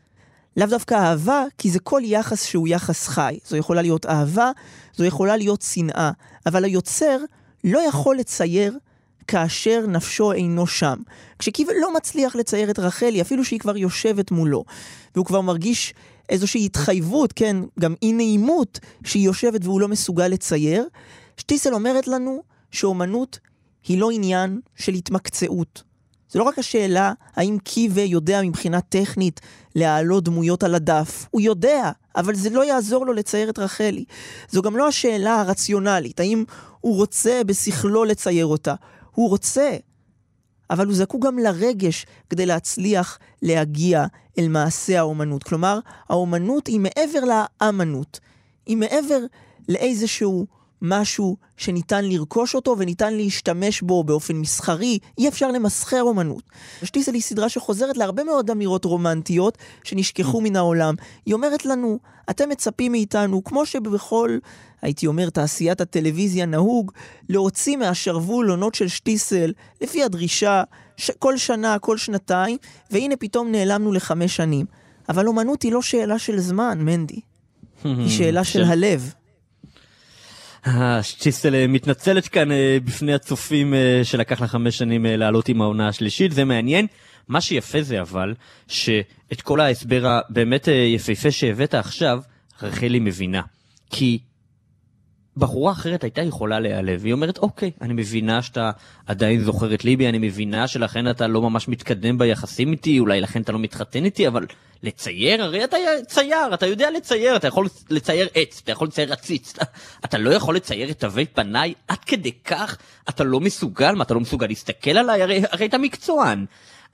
לאו 0.58 0.68
דווקא 0.68 0.96
אהבה, 0.96 1.44
כי 1.58 1.72
זה 1.72 1.80
כל 1.80 2.02
יחס 2.04 2.46
שהוא 2.46 2.68
יחס 2.68 3.08
חי. 3.08 3.40
זו 3.48 3.58
יכולה 3.58 3.82
להיות 3.82 4.06
אהבה, 4.06 4.52
זו 4.96 5.06
יכולה 5.06 5.38
להיות 5.38 5.62
שנאה. 5.62 6.12
אבל 6.46 6.66
היוצר 6.66 7.18
לא 7.64 7.80
יכול 7.80 8.18
לצייר 8.18 8.78
כאשר 9.28 9.86
נפשו 9.88 10.32
אינו 10.32 10.68
שם. 10.68 10.96
כשקיבל 11.40 11.74
לא 11.82 11.94
מצליח 11.94 12.36
לצייר 12.36 12.70
את 12.70 12.80
רחלי, 12.80 13.22
אפילו 13.22 13.46
שהיא 13.46 13.60
כבר 13.60 13.78
יושבת 13.78 14.32
מולו, 14.32 14.64
והוא 15.16 15.26
כבר 15.26 15.42
מרגיש 15.42 15.94
איזושהי 16.30 16.66
התחייבות, 16.66 17.34
כן, 17.34 17.58
גם 17.80 17.96
אי 18.02 18.12
נעימות, 18.14 18.80
שהיא 19.06 19.26
יושבת 19.26 19.66
והוא 19.66 19.82
לא 19.82 19.88
מסוגל 19.88 20.28
לצייר, 20.28 20.88
שטיסל 21.38 21.74
אומרת 21.74 22.08
לנו 22.08 22.44
שאומנות 22.72 23.40
היא 23.88 23.98
לא 23.98 24.12
עניין 24.12 24.60
של 24.76 24.94
התמקצעות. 24.94 25.84
זה 26.34 26.40
לא 26.40 26.44
רק 26.44 26.60
השאלה 26.60 27.14
האם 27.36 27.58
קיווה 27.64 28.04
יודע 28.04 28.42
מבחינה 28.42 28.82
טכנית 28.82 29.42
להעלות 29.76 30.24
דמויות 30.24 30.64
על 30.64 30.76
הדף. 30.76 31.26
הוא 31.32 31.42
יודע, 31.42 31.92
אבל 32.16 32.36
זה 32.36 32.50
לא 32.50 32.66
יעזור 32.66 33.06
לו 33.06 33.14
לצייר 33.14 33.50
את 33.50 33.60
רחלי. 33.60 34.06
זו 34.50 34.62
גם 34.62 34.78
לא 34.78 34.88
השאלה 34.88 35.42
הרציונלית, 35.42 36.20
האם 36.20 36.44
הוא 36.82 36.96
רוצה 36.96 37.42
בשכלו 37.46 38.04
לצייר 38.04 38.46
אותה. 38.46 38.76
הוא 39.12 39.30
רוצה, 39.30 39.76
אבל 40.70 40.86
הוא 40.86 40.96
זקוק 40.96 41.26
גם 41.26 41.40
לרגש 41.40 42.06
כדי 42.30 42.46
להצליח 42.46 43.20
להגיע 43.42 44.06
אל 44.40 44.48
מעשה 44.48 45.00
האומנות. 45.00 45.44
כלומר, 45.44 45.80
האומנות 46.10 46.68
היא 46.68 46.80
מעבר 46.80 47.20
לאמנות. 47.26 48.20
היא 48.66 48.78
מעבר 48.78 49.20
לאיזשהו 49.70 50.46
משהו 50.84 51.38
שניתן 51.58 52.06
לרכוש 52.06 52.56
אותו 52.56 52.76
וניתן 52.78 53.14
להשתמש 53.14 53.82
בו 53.82 54.04
באופן 54.04 54.36
מסחרי, 54.36 55.00
אי 55.18 55.28
אפשר 55.28 55.52
למסחר 55.52 56.02
אומנות. 56.02 56.44
שטיסל 56.84 57.14
היא 57.14 57.22
סדרה 57.22 57.50
שחוזרת 57.50 57.98
להרבה 57.98 58.24
מאוד 58.24 58.52
אמירות 58.52 58.86
רומנטיות 58.86 59.58
שנשכחו 59.84 60.42
מן 60.42 60.56
העולם. 60.56 60.96
היא 61.26 61.34
אומרת 61.34 61.66
לנו, 61.66 62.00
אתם 62.30 62.50
מצפים 62.50 62.92
מאיתנו, 62.92 63.44
כמו 63.44 63.66
שבכל, 63.66 64.38
הייתי 64.82 65.08
אומר, 65.08 65.30
תעשיית 65.30 65.82
הטלוויזיה 65.82 66.46
נהוג, 66.46 66.92
להוציא 67.30 67.78
מהשרוול 67.78 68.50
עונות 68.50 68.76
של 68.76 68.88
שטיסל, 68.88 69.52
לפי 69.82 70.04
הדרישה, 70.04 70.64
ש- 70.98 71.12
כל 71.20 71.38
שנה, 71.38 71.80
כל 71.80 71.98
שנתיים, 71.98 72.58
והנה 72.92 73.16
פתאום 73.16 73.52
נעלמנו 73.52 73.92
לחמש 73.92 74.36
שנים. 74.36 74.66
אבל 75.10 75.28
אומנות 75.28 75.62
היא 75.62 75.72
לא 75.72 75.82
שאלה 75.82 76.20
של 76.20 76.40
זמן, 76.40 76.80
מנדי. 76.82 77.20
היא 77.84 78.10
שאלה 78.10 78.44
של 78.44 78.64
הלב. 78.64 79.14
אה, 80.68 81.00
מתנצלת 81.68 82.28
כאן 82.28 82.52
אה, 82.52 82.78
בפני 82.84 83.14
הצופים 83.14 83.74
אה, 83.74 84.00
שלקח 84.04 84.42
לה 84.42 84.48
חמש 84.48 84.78
שנים 84.78 85.06
אה, 85.06 85.16
לעלות 85.16 85.50
עם 85.50 85.62
העונה 85.62 85.88
השלישית, 85.88 86.32
זה 86.32 86.46
מעניין. 86.46 86.88
מה 87.28 87.42
שיפה 87.42 87.82
זה 87.82 88.02
אבל, 88.02 88.34
שאת 88.68 89.42
כל 89.44 89.60
ההסבר 89.60 90.08
הבאמת 90.08 90.68
יפהפה 90.96 91.32
שהבאת 91.32 91.74
עכשיו, 91.74 92.20
רחלי 92.62 93.00
מבינה. 93.00 93.42
כי 93.90 94.20
בחורה 95.38 95.72
אחרת 95.72 96.04
הייתה 96.04 96.22
יכולה 96.22 96.60
להיעלב, 96.60 97.06
היא 97.06 97.14
אומרת 97.14 97.38
אוקיי, 97.38 97.72
אני 97.82 97.94
מבינה 97.94 98.42
שאתה 98.42 98.72
עדיין 99.06 99.42
זוכר 99.42 99.74
את 99.74 99.86
ליבי, 99.86 100.10
אני 100.10 100.18
מבינה 100.18 100.68
שלכן 100.68 101.10
אתה 101.10 101.28
לא 101.28 101.42
ממש 101.42 101.68
מתקדם 101.68 102.18
ביחסים 102.18 102.72
איתי, 102.72 103.00
אולי 103.00 103.22
לכן 103.22 103.42
אתה 103.42 103.52
לא 103.52 103.60
מתחתן 103.60 104.06
איתי, 104.06 104.28
אבל 104.28 104.46
לצייר? 104.84 105.44
הרי 105.44 105.64
אתה 105.64 105.78
צייר, 106.08 106.54
אתה 106.54 106.68
יודע 106.68 106.92
לצייר, 106.92 107.36
אתה 107.36 107.48
יכול 107.48 107.68
לצייר 107.90 108.28
עץ, 108.34 108.62
אתה 108.64 108.72
יכול 108.72 108.88
לצייר 108.88 109.14
עציץ, 109.14 109.54
אתה, 109.54 109.66
אתה 110.06 110.18
לא 110.18 110.30
יכול 110.30 110.56
לצייר 110.56 110.90
את 110.90 111.00
תווי 111.00 111.26
פניי, 111.26 111.74
עד 111.88 112.00
כדי 112.00 112.32
כך 112.32 112.78
אתה 113.10 113.24
לא 113.24 113.40
מסוגל, 113.40 113.92
מה 113.92 114.04
אתה 114.04 114.14
לא 114.14 114.20
מסוגל 114.20 114.48
להסתכל 114.48 114.98
עליי? 114.98 115.22
הרי, 115.22 115.42
הרי 115.52 115.66
אתה 115.66 115.78
מקצוען. 115.78 116.46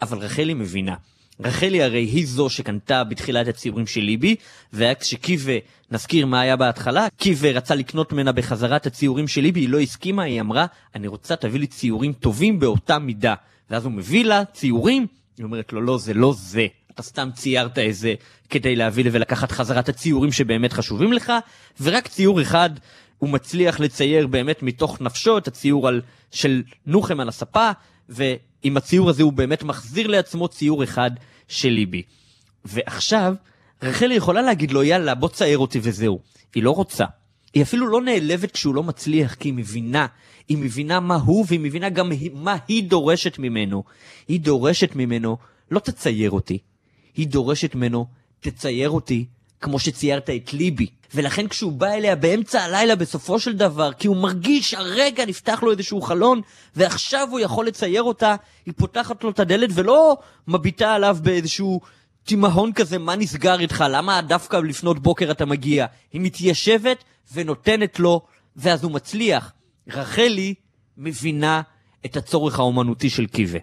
אבל 0.02 0.18
רחלי 0.18 0.54
מבינה. 0.54 0.96
רחלי 1.40 1.84
הרי 1.84 2.00
היא 2.00 2.28
זו 2.28 2.50
שקנתה 2.50 3.04
בתחילת 3.04 3.48
הציורים 3.48 3.88
של 3.88 4.02
ליבי, 4.02 4.36
והיה 4.74 4.96
כשקיווה, 4.96 5.58
נזכיר 5.92 6.26
מה 6.26 6.42
היה 6.42 6.56
בהתחלה, 6.56 7.08
קיווה 7.18 7.52
רצה 7.52 7.76
לקנות 7.76 8.14
ממנה 8.14 8.32
בחזרה 8.32 8.76
את 8.76 8.86
הציורים 8.86 9.28
של 9.28 9.42
ליבי, 9.42 9.60
היא 9.60 9.70
לא 9.70 9.80
הסכימה, 9.80 10.24
היא 10.24 10.42
אמרה, 10.42 10.66
אני 10.96 11.08
רוצה 11.08 11.36
תביא 11.36 11.60
לי 11.60 11.68
ציורים 11.68 12.14
טובים 12.14 12.60
באותה 12.60 13.00
מידה. 13.00 13.34
ואז 13.70 13.86
הוא 13.86 13.92
מביא 13.92 14.26
לה 14.26 14.46
ציורים, 14.46 15.08
היא 15.38 15.44
אומרת 15.44 15.74
לו, 15.74 15.82
לא, 15.82 15.98
זה 15.98 16.14
לא 16.14 16.34
זה. 16.38 16.68
אתה 17.00 17.08
סתם 17.08 17.30
ציירת 17.34 17.78
איזה 17.78 18.14
כדי 18.50 18.76
להביא 18.76 19.04
ולקחת 19.12 19.52
חזרה 19.52 19.80
את 19.80 19.90
הציורים 19.90 20.32
שבאמת 20.32 20.74
חשובים 20.74 21.14
לך, 21.14 21.34
ורק 21.82 22.08
ציור 22.08 22.42
אחד 22.42 22.70
הוא 23.18 23.30
מצליח 23.30 23.80
לצייר 23.80 24.28
באמת 24.28 24.64
מתוך 24.64 25.02
נפשו 25.02 25.38
את 25.38 25.48
הציור 25.48 25.88
על, 25.88 26.02
של 26.32 26.64
נוחם 26.86 27.20
על 27.20 27.30
הספה, 27.30 27.72
ועם 28.10 28.78
הציור 28.78 29.10
הזה 29.10 29.24
הוא 29.24 29.34
באמת 29.34 29.64
מחזיר 29.64 30.08
לעצמו 30.08 30.48
ציור 30.48 30.84
אחד 30.84 31.12
של 31.48 31.70
ליבי. 31.70 32.04
ועכשיו, 32.66 33.34
רחלי 33.84 34.16
יכולה 34.16 34.42
להגיד 34.42 34.72
לו, 34.72 34.84
יאללה, 34.84 35.16
בוא 35.16 35.30
צייר 35.30 35.58
אותי 35.58 35.80
וזהו. 35.82 36.20
היא 36.56 36.64
לא 36.64 36.72
רוצה. 36.72 37.06
היא 37.54 37.64
אפילו 37.64 37.88
לא 37.88 38.02
נעלבת 38.02 38.52
כשהוא 38.52 38.76
לא 38.76 38.84
מצליח, 38.84 39.34
כי 39.34 39.48
היא 39.48 39.54
מבינה. 39.54 40.06
היא 40.50 40.58
מבינה 40.58 41.00
מה 41.00 41.16
הוא, 41.16 41.46
והיא 41.48 41.60
מבינה 41.60 41.90
גם 41.90 42.12
מה 42.34 42.56
היא 42.68 42.84
דורשת 42.84 43.40
ממנו. 43.40 43.84
היא 44.28 44.40
דורשת 44.40 44.96
ממנו, 44.96 45.38
לא 45.72 45.80
תצייר 45.80 46.32
אותי. 46.32 46.58
היא 47.16 47.28
דורשת 47.28 47.76
ממנו, 47.76 48.06
תצייר 48.40 48.90
אותי 48.90 49.26
כמו 49.62 49.80
שציירת 49.80 50.30
את 50.30 50.54
ליבי. 50.54 50.88
ולכן 51.14 51.48
כשהוא 51.48 51.72
בא 51.72 51.88
אליה 51.88 52.16
באמצע 52.16 52.62
הלילה 52.62 52.96
בסופו 52.96 53.40
של 53.40 53.58
דבר, 53.58 53.94
כי 53.94 54.08
הוא 54.08 54.18
מרגיש 54.18 54.74
הרגע 54.74 55.26
נפתח 55.26 55.64
לו 55.64 55.72
איזשהו 55.72 56.02
חלון, 56.02 56.42
ועכשיו 56.76 57.28
הוא 57.32 57.40
יכול 57.40 57.68
לצייר 57.68 58.04
אותה, 58.04 58.36
היא 58.66 58.74
פותחת 58.78 59.24
לו 59.24 59.30
את 59.30 59.40
הדלת 59.40 59.70
ולא 59.74 60.18
מביטה 60.48 60.94
עליו 60.94 61.18
באיזשהו 61.22 61.82
תימהון 62.24 62.74
כזה, 62.74 62.98
מה 62.98 63.16
נסגר 63.16 63.60
איתך, 63.60 63.86
למה 63.90 64.22
דווקא 64.22 64.58
לפנות 64.58 65.00
בוקר 65.00 65.32
אתה 65.32 65.46
מגיע? 65.46 65.86
היא 66.14 66.22
מתיישבת 66.22 67.04
ונותנת 67.34 68.00
לו, 68.00 68.22
ואז 68.56 68.84
הוא 68.84 68.92
מצליח. 68.92 69.54
רחלי 69.88 70.54
מבינה 70.98 71.62
את 72.06 72.18
הצורך 72.18 72.60
האומנותי 72.60 73.10
של 73.10 73.26
קיבה. 73.26 73.60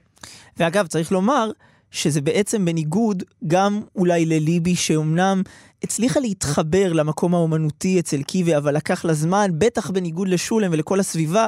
ואגב, 0.57 0.87
צריך 0.87 1.12
לומר 1.12 1.50
שזה 1.97 2.21
בעצם 2.21 2.65
בניגוד 2.65 3.23
גם 3.47 3.81
אולי 3.97 4.26
לליבי, 4.26 4.76
שאומנם 4.76 5.43
הצליחה 5.83 6.21
להתחבר 6.21 6.93
למקום 6.93 7.35
האומנותי 7.35 8.00
אצל 8.00 8.23
קיבי, 8.23 8.57
אבל 8.57 8.76
לקח 8.76 9.05
לה 9.05 9.15
זמן, 9.15 9.50
בטח 9.59 9.91
בניגוד 9.91 10.29
לשולם 10.29 10.71
ולכל 10.73 11.00
הסביבה, 11.00 11.47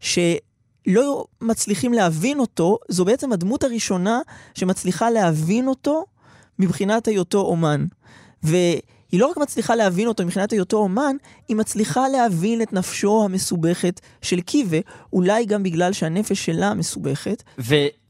שלא 0.00 1.24
מצליחים 1.40 1.92
להבין 1.92 2.38
אותו, 2.38 2.78
זו 2.88 3.04
בעצם 3.04 3.32
הדמות 3.32 3.64
הראשונה 3.64 4.20
שמצליחה 4.54 5.10
להבין 5.10 5.68
אותו 5.68 6.04
מבחינת 6.58 7.08
היותו 7.08 7.40
אומן. 7.40 7.86
והיא 8.42 8.80
לא 9.12 9.26
רק 9.26 9.36
מצליחה 9.36 9.74
להבין 9.74 10.08
אותו 10.08 10.24
מבחינת 10.24 10.52
היותו 10.52 10.76
אומן, 10.76 11.16
היא 11.48 11.56
מצליחה 11.56 12.08
להבין 12.08 12.62
את 12.62 12.72
נפשו 12.72 13.24
המסובכת 13.24 14.00
של 14.22 14.40
קיבה, 14.40 14.78
אולי 15.12 15.44
גם 15.44 15.62
בגלל 15.62 15.92
שהנפש 15.92 16.46
שלה 16.46 16.74
מסובכת. 16.74 17.42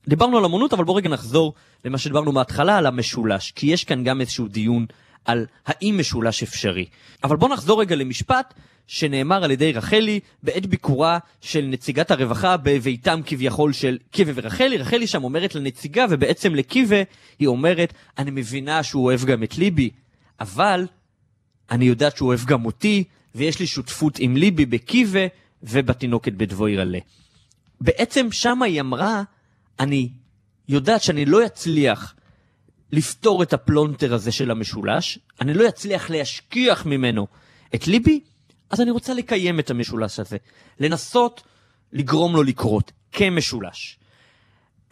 ודיברנו 0.06 0.38
על 0.38 0.44
אמנות, 0.44 0.72
אבל 0.72 0.84
בואו 0.84 0.96
רגע 0.96 1.08
נחזור 1.08 1.54
למה 1.84 1.98
שדיברנו 1.98 2.32
מההתחלה, 2.32 2.78
על 2.78 2.86
המשולש, 2.86 3.52
כי 3.52 3.66
יש 3.66 3.84
כאן 3.84 4.04
גם 4.04 4.20
איזשהו 4.20 4.48
דיון 4.48 4.86
על 5.24 5.46
האם 5.66 5.98
משולש 5.98 6.42
אפשרי. 6.42 6.86
אבל 7.24 7.36
בואו 7.36 7.52
נחזור 7.52 7.80
רגע 7.80 7.96
למשפט 7.96 8.54
שנאמר 8.86 9.44
על 9.44 9.50
ידי 9.50 9.72
רחלי 9.72 10.20
בעת 10.42 10.66
ביקורה 10.66 11.18
של 11.40 11.64
נציגת 11.64 12.10
הרווחה 12.10 12.56
בביתם 12.56 13.20
כביכול 13.26 13.72
של 13.72 13.98
קיווה 14.10 14.32
ורחלי. 14.36 14.76
רחלי 14.78 15.06
שם 15.06 15.24
אומרת 15.24 15.54
לנציגה 15.54 16.06
ובעצם 16.10 16.54
לקיווה 16.54 17.02
היא 17.38 17.48
אומרת, 17.48 17.92
אני 18.18 18.30
מבינה 18.30 18.82
שהוא 18.82 19.04
אוהב 19.04 19.24
גם 19.24 19.42
את 19.42 19.58
ליבי, 19.58 19.90
אבל 20.40 20.86
אני 21.70 21.84
יודעת 21.84 22.16
שהוא 22.16 22.28
אוהב 22.28 22.44
גם 22.44 22.64
אותי, 22.64 23.04
ויש 23.34 23.60
לי 23.60 23.66
שותפות 23.66 24.18
עם 24.18 24.36
ליבי 24.36 24.66
בקיווה 24.66 25.26
ובתינוקת 25.62 26.32
בדבוי 26.32 26.76
רלה. 26.76 26.98
בעצם 27.80 28.32
שמה 28.32 28.66
היא 28.66 28.80
אמרה, 28.80 29.22
אני 29.80 30.10
יודעת 30.68 31.02
שאני 31.02 31.24
לא 31.24 31.46
אצליח 31.46 32.14
לפתור 32.92 33.42
את 33.42 33.52
הפלונטר 33.52 34.14
הזה 34.14 34.32
של 34.32 34.50
המשולש, 34.50 35.18
אני 35.40 35.54
לא 35.54 35.68
אצליח 35.68 36.10
להשכיח 36.10 36.86
ממנו 36.86 37.26
את 37.74 37.86
ליבי, 37.86 38.20
אז 38.70 38.80
אני 38.80 38.90
רוצה 38.90 39.14
לקיים 39.14 39.60
את 39.60 39.70
המשולש 39.70 40.20
הזה. 40.20 40.36
לנסות 40.80 41.42
לגרום 41.92 42.34
לו 42.34 42.42
לקרות 42.42 42.92
כמשולש. 43.12 43.98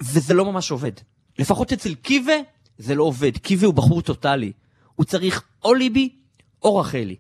וזה 0.01 0.35
לא 0.35 0.45
ממש 0.45 0.71
עובד. 0.71 0.93
לפחות 1.39 1.73
אצל 1.73 1.95
קיווה 1.95 2.35
זה 2.79 2.95
לא 2.95 3.03
עובד. 3.03 3.39
קיווה 3.39 3.67
הוא 3.67 3.75
בחור 3.75 4.03
טוטאלי. 4.03 4.53
הוא 4.95 5.07
צריך 5.07 5.43
או 5.65 5.75
ליבי 5.75 6.17
או 6.63 6.77
רחלי. 6.77 7.17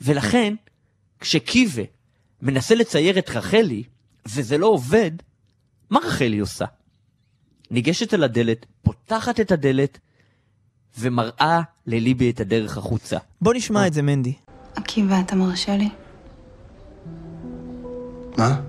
ולכן, 0.00 0.54
כשקיווה 1.20 1.84
מנסה 2.42 2.74
לצייר 2.74 3.18
את 3.18 3.30
רחלי, 3.30 3.82
וזה 4.26 4.58
לא 4.58 4.66
עובד, 4.66 5.10
מה 5.90 5.98
רחלי 5.98 6.38
עושה? 6.38 6.64
ניגשת 7.70 8.14
אל 8.14 8.24
הדלת, 8.24 8.66
פותחת 8.82 9.40
את 9.40 9.52
הדלת, 9.52 9.98
ומראה 10.98 11.60
לליבי 11.86 12.30
את 12.30 12.40
הדרך 12.40 12.76
החוצה. 12.78 13.18
בוא 13.40 13.54
נשמע 13.54 13.86
את 13.86 13.92
זה, 13.92 14.02
מנדי. 14.02 14.34
עקיבא, 14.74 15.20
אתה 15.20 15.36
מרשה 15.36 15.76
לי? 15.76 15.88
מה? 18.38 18.60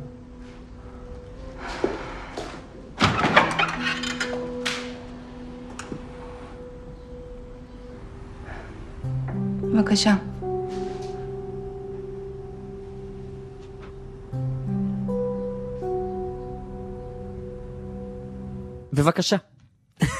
בבקשה. 9.62 10.37
בבקשה. 18.94 19.38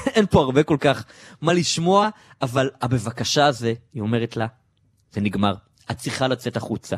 אין 0.06 0.26
פה 0.26 0.40
הרבה 0.40 0.62
כל 0.62 0.76
כך 0.80 1.04
מה 1.40 1.52
לשמוע, 1.52 2.08
אבל 2.42 2.70
הבבקשה 2.80 3.46
הזה, 3.46 3.74
היא 3.94 4.02
אומרת 4.02 4.36
לה, 4.36 4.46
זה 5.12 5.20
נגמר. 5.20 5.54
את 5.90 5.96
צריכה 5.98 6.28
לצאת 6.28 6.56
החוצה. 6.56 6.96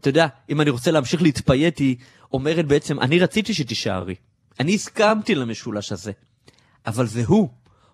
אתה 0.00 0.08
יודע, 0.08 0.26
אם 0.50 0.60
אני 0.60 0.70
רוצה 0.70 0.90
להמשיך 0.90 1.22
להתפייט, 1.22 1.78
היא 1.78 1.96
אומרת 2.32 2.66
בעצם, 2.66 3.00
אני 3.00 3.18
רציתי 3.18 3.54
שתישארי. 3.54 4.14
אני 4.60 4.74
הסכמתי 4.74 5.34
למשולש 5.34 5.92
הזה. 5.92 6.12
אבל 6.86 7.06
זה 7.06 7.22
הוא. 7.26 7.48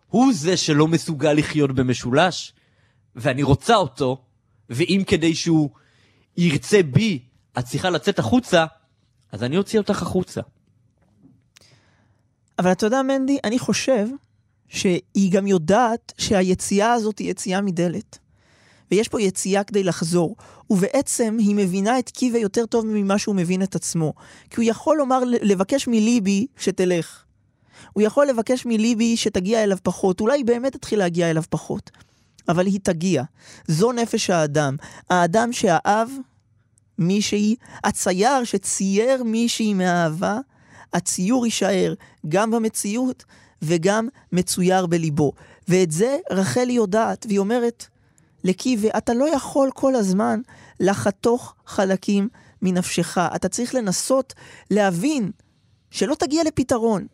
הוא 0.08 0.32
זה 0.34 0.56
שלא 0.56 0.88
מסוגל 0.88 1.32
לחיות 1.32 1.72
במשולש, 1.74 2.52
ואני 3.16 3.42
רוצה 3.42 3.76
אותו, 3.76 4.24
ואם 4.70 5.02
כדי 5.06 5.34
שהוא 5.34 5.70
ירצה 6.36 6.82
בי, 6.82 7.22
את 7.58 7.64
צריכה 7.64 7.90
לצאת 7.90 8.18
החוצה, 8.18 8.64
אז 9.32 9.42
אני 9.42 9.56
אוציא 9.56 9.78
אותך 9.78 10.02
החוצה. 10.02 10.40
אבל 12.58 12.72
אתה 12.72 12.86
יודע, 12.86 13.02
מנדי, 13.02 13.38
אני 13.44 13.58
חושב 13.58 14.06
שהיא 14.68 15.32
גם 15.32 15.46
יודעת 15.46 16.12
שהיציאה 16.18 16.92
הזאת 16.92 17.18
היא 17.18 17.30
יציאה 17.30 17.60
מדלת. 17.60 18.18
ויש 18.90 19.08
פה 19.08 19.20
יציאה 19.20 19.64
כדי 19.64 19.84
לחזור. 19.84 20.36
ובעצם 20.70 21.36
היא 21.38 21.56
מבינה 21.56 21.98
את 21.98 22.10
קיווה 22.10 22.40
יותר 22.40 22.66
טוב 22.66 22.86
ממה 22.86 23.18
שהוא 23.18 23.34
מבין 23.34 23.62
את 23.62 23.74
עצמו. 23.74 24.12
כי 24.50 24.56
הוא 24.56 24.70
יכול 24.70 24.96
לומר, 24.96 25.22
לבקש 25.24 25.88
מליבי 25.88 26.46
שתלך. 26.56 27.24
הוא 27.92 28.02
יכול 28.02 28.26
לבקש 28.26 28.66
מליבי 28.66 29.16
שתגיע 29.16 29.62
אליו 29.64 29.78
פחות. 29.82 30.20
אולי 30.20 30.38
היא 30.38 30.44
באמת 30.44 30.72
תתחיל 30.72 30.98
להגיע 30.98 31.30
אליו 31.30 31.42
פחות. 31.50 31.90
אבל 32.48 32.66
היא 32.66 32.80
תגיע. 32.82 33.22
זו 33.68 33.92
נפש 33.92 34.30
האדם. 34.30 34.76
האדם 35.10 35.52
שאהב 35.52 36.08
מישהי, 36.98 37.56
הצייר 37.84 38.44
שצייר 38.44 39.22
מישהי 39.22 39.74
מאהבה, 39.74 40.38
הציור 40.94 41.44
יישאר 41.46 41.94
גם 42.28 42.50
במציאות 42.50 43.24
וגם 43.62 44.08
מצויר 44.32 44.86
בליבו. 44.86 45.32
ואת 45.68 45.90
זה 45.90 46.18
רחלי 46.30 46.72
יודעת, 46.72 47.26
והיא 47.28 47.38
אומרת 47.38 47.86
לקיווה, 48.44 48.90
אתה 48.98 49.14
לא 49.14 49.34
יכול 49.34 49.70
כל 49.74 49.94
הזמן 49.94 50.40
לחתוך 50.80 51.54
חלקים 51.66 52.28
מנפשך. 52.62 53.18
אתה 53.18 53.48
צריך 53.48 53.74
לנסות 53.74 54.34
להבין 54.70 55.30
שלא 55.90 56.14
תגיע 56.14 56.44
לפתרון, 56.44 57.06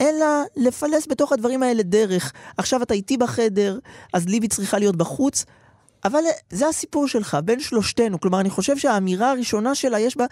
אלא 0.00 0.26
לפלס 0.56 1.06
בתוך 1.10 1.32
הדברים 1.32 1.62
האלה 1.62 1.82
דרך. 1.82 2.32
עכשיו 2.56 2.82
אתה 2.82 2.94
איתי 2.94 3.16
בחדר, 3.16 3.78
אז 4.12 4.26
ליבי 4.26 4.48
צריכה 4.48 4.78
להיות 4.78 4.96
בחוץ, 4.96 5.44
אבל 6.04 6.20
זה 6.50 6.68
הסיפור 6.68 7.08
שלך, 7.08 7.36
בין 7.44 7.60
שלושתנו. 7.60 8.20
כלומר, 8.20 8.40
אני 8.40 8.50
חושב 8.50 8.78
שהאמירה 8.78 9.30
הראשונה 9.30 9.74
שלה, 9.74 9.98
יש 9.98 10.16
בה 10.16 10.24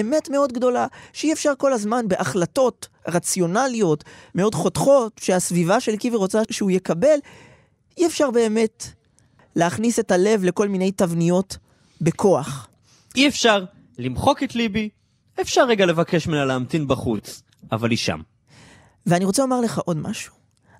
אמת 0.00 0.28
מאוד 0.28 0.52
גדולה, 0.52 0.86
שאי 1.12 1.32
אפשר 1.32 1.52
כל 1.58 1.72
הזמן 1.72 2.08
בהחלטות 2.08 2.88
רציונליות, 3.08 4.04
מאוד 4.34 4.54
חותכות, 4.54 5.12
שהסביבה 5.20 5.80
של 5.80 5.96
קיבי 5.96 6.16
רוצה 6.16 6.42
שהוא 6.50 6.70
יקבל, 6.70 7.18
אי 7.98 8.06
אפשר 8.06 8.30
באמת 8.30 8.86
להכניס 9.56 9.98
את 9.98 10.10
הלב 10.10 10.44
לכל 10.44 10.68
מיני 10.68 10.92
תבניות 10.92 11.56
בכוח. 12.00 12.68
אי 13.16 13.28
אפשר 13.28 13.64
למחוק 13.98 14.42
את 14.42 14.54
ליבי, 14.54 14.88
אפשר 15.40 15.64
רגע 15.66 15.86
לבקש 15.86 16.26
ממנה 16.26 16.44
להמתין 16.44 16.88
בחוץ, 16.88 17.42
אבל 17.72 17.90
היא 17.90 17.98
שם. 17.98 18.20
ואני 19.06 19.24
רוצה 19.24 19.42
לומר 19.42 19.60
לך 19.60 19.78
עוד 19.78 19.96
משהו. 19.96 20.34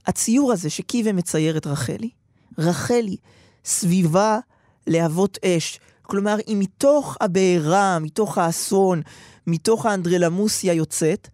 הציור 0.06 0.52
הזה 0.52 0.70
שקיווה 0.70 1.12
מצייר 1.12 1.56
את 1.56 1.66
רחלי, 1.66 2.10
רחלי, 2.58 3.16
סביבה 3.64 4.38
להבות 4.86 5.38
אש. 5.44 5.80
כלומר, 6.02 6.36
היא 6.46 6.56
מתוך 6.58 7.16
הבעירה, 7.20 7.98
מתוך 7.98 8.38
האסון, 8.38 9.02
מתוך 9.46 9.86
האנדרלמוסיה 9.86 10.72
יוצאת. 10.72 11.28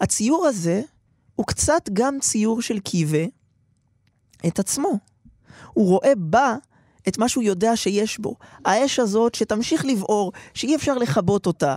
הציור 0.00 0.46
הזה 0.46 0.82
הוא 1.36 1.46
קצת 1.46 1.88
גם 1.92 2.18
ציור 2.20 2.62
של 2.62 2.78
קיווה 2.78 3.24
את 4.46 4.58
עצמו. 4.58 4.98
הוא 5.72 5.86
רואה 5.86 6.12
בה 6.16 6.56
את 7.08 7.18
מה 7.18 7.28
שהוא 7.28 7.44
יודע 7.44 7.76
שיש 7.76 8.18
בו. 8.18 8.36
האש 8.64 8.98
הזאת 8.98 9.34
שתמשיך 9.34 9.84
לבעור, 9.84 10.32
שאי 10.54 10.76
אפשר 10.76 10.94
לכבות 10.94 11.46
אותה. 11.46 11.76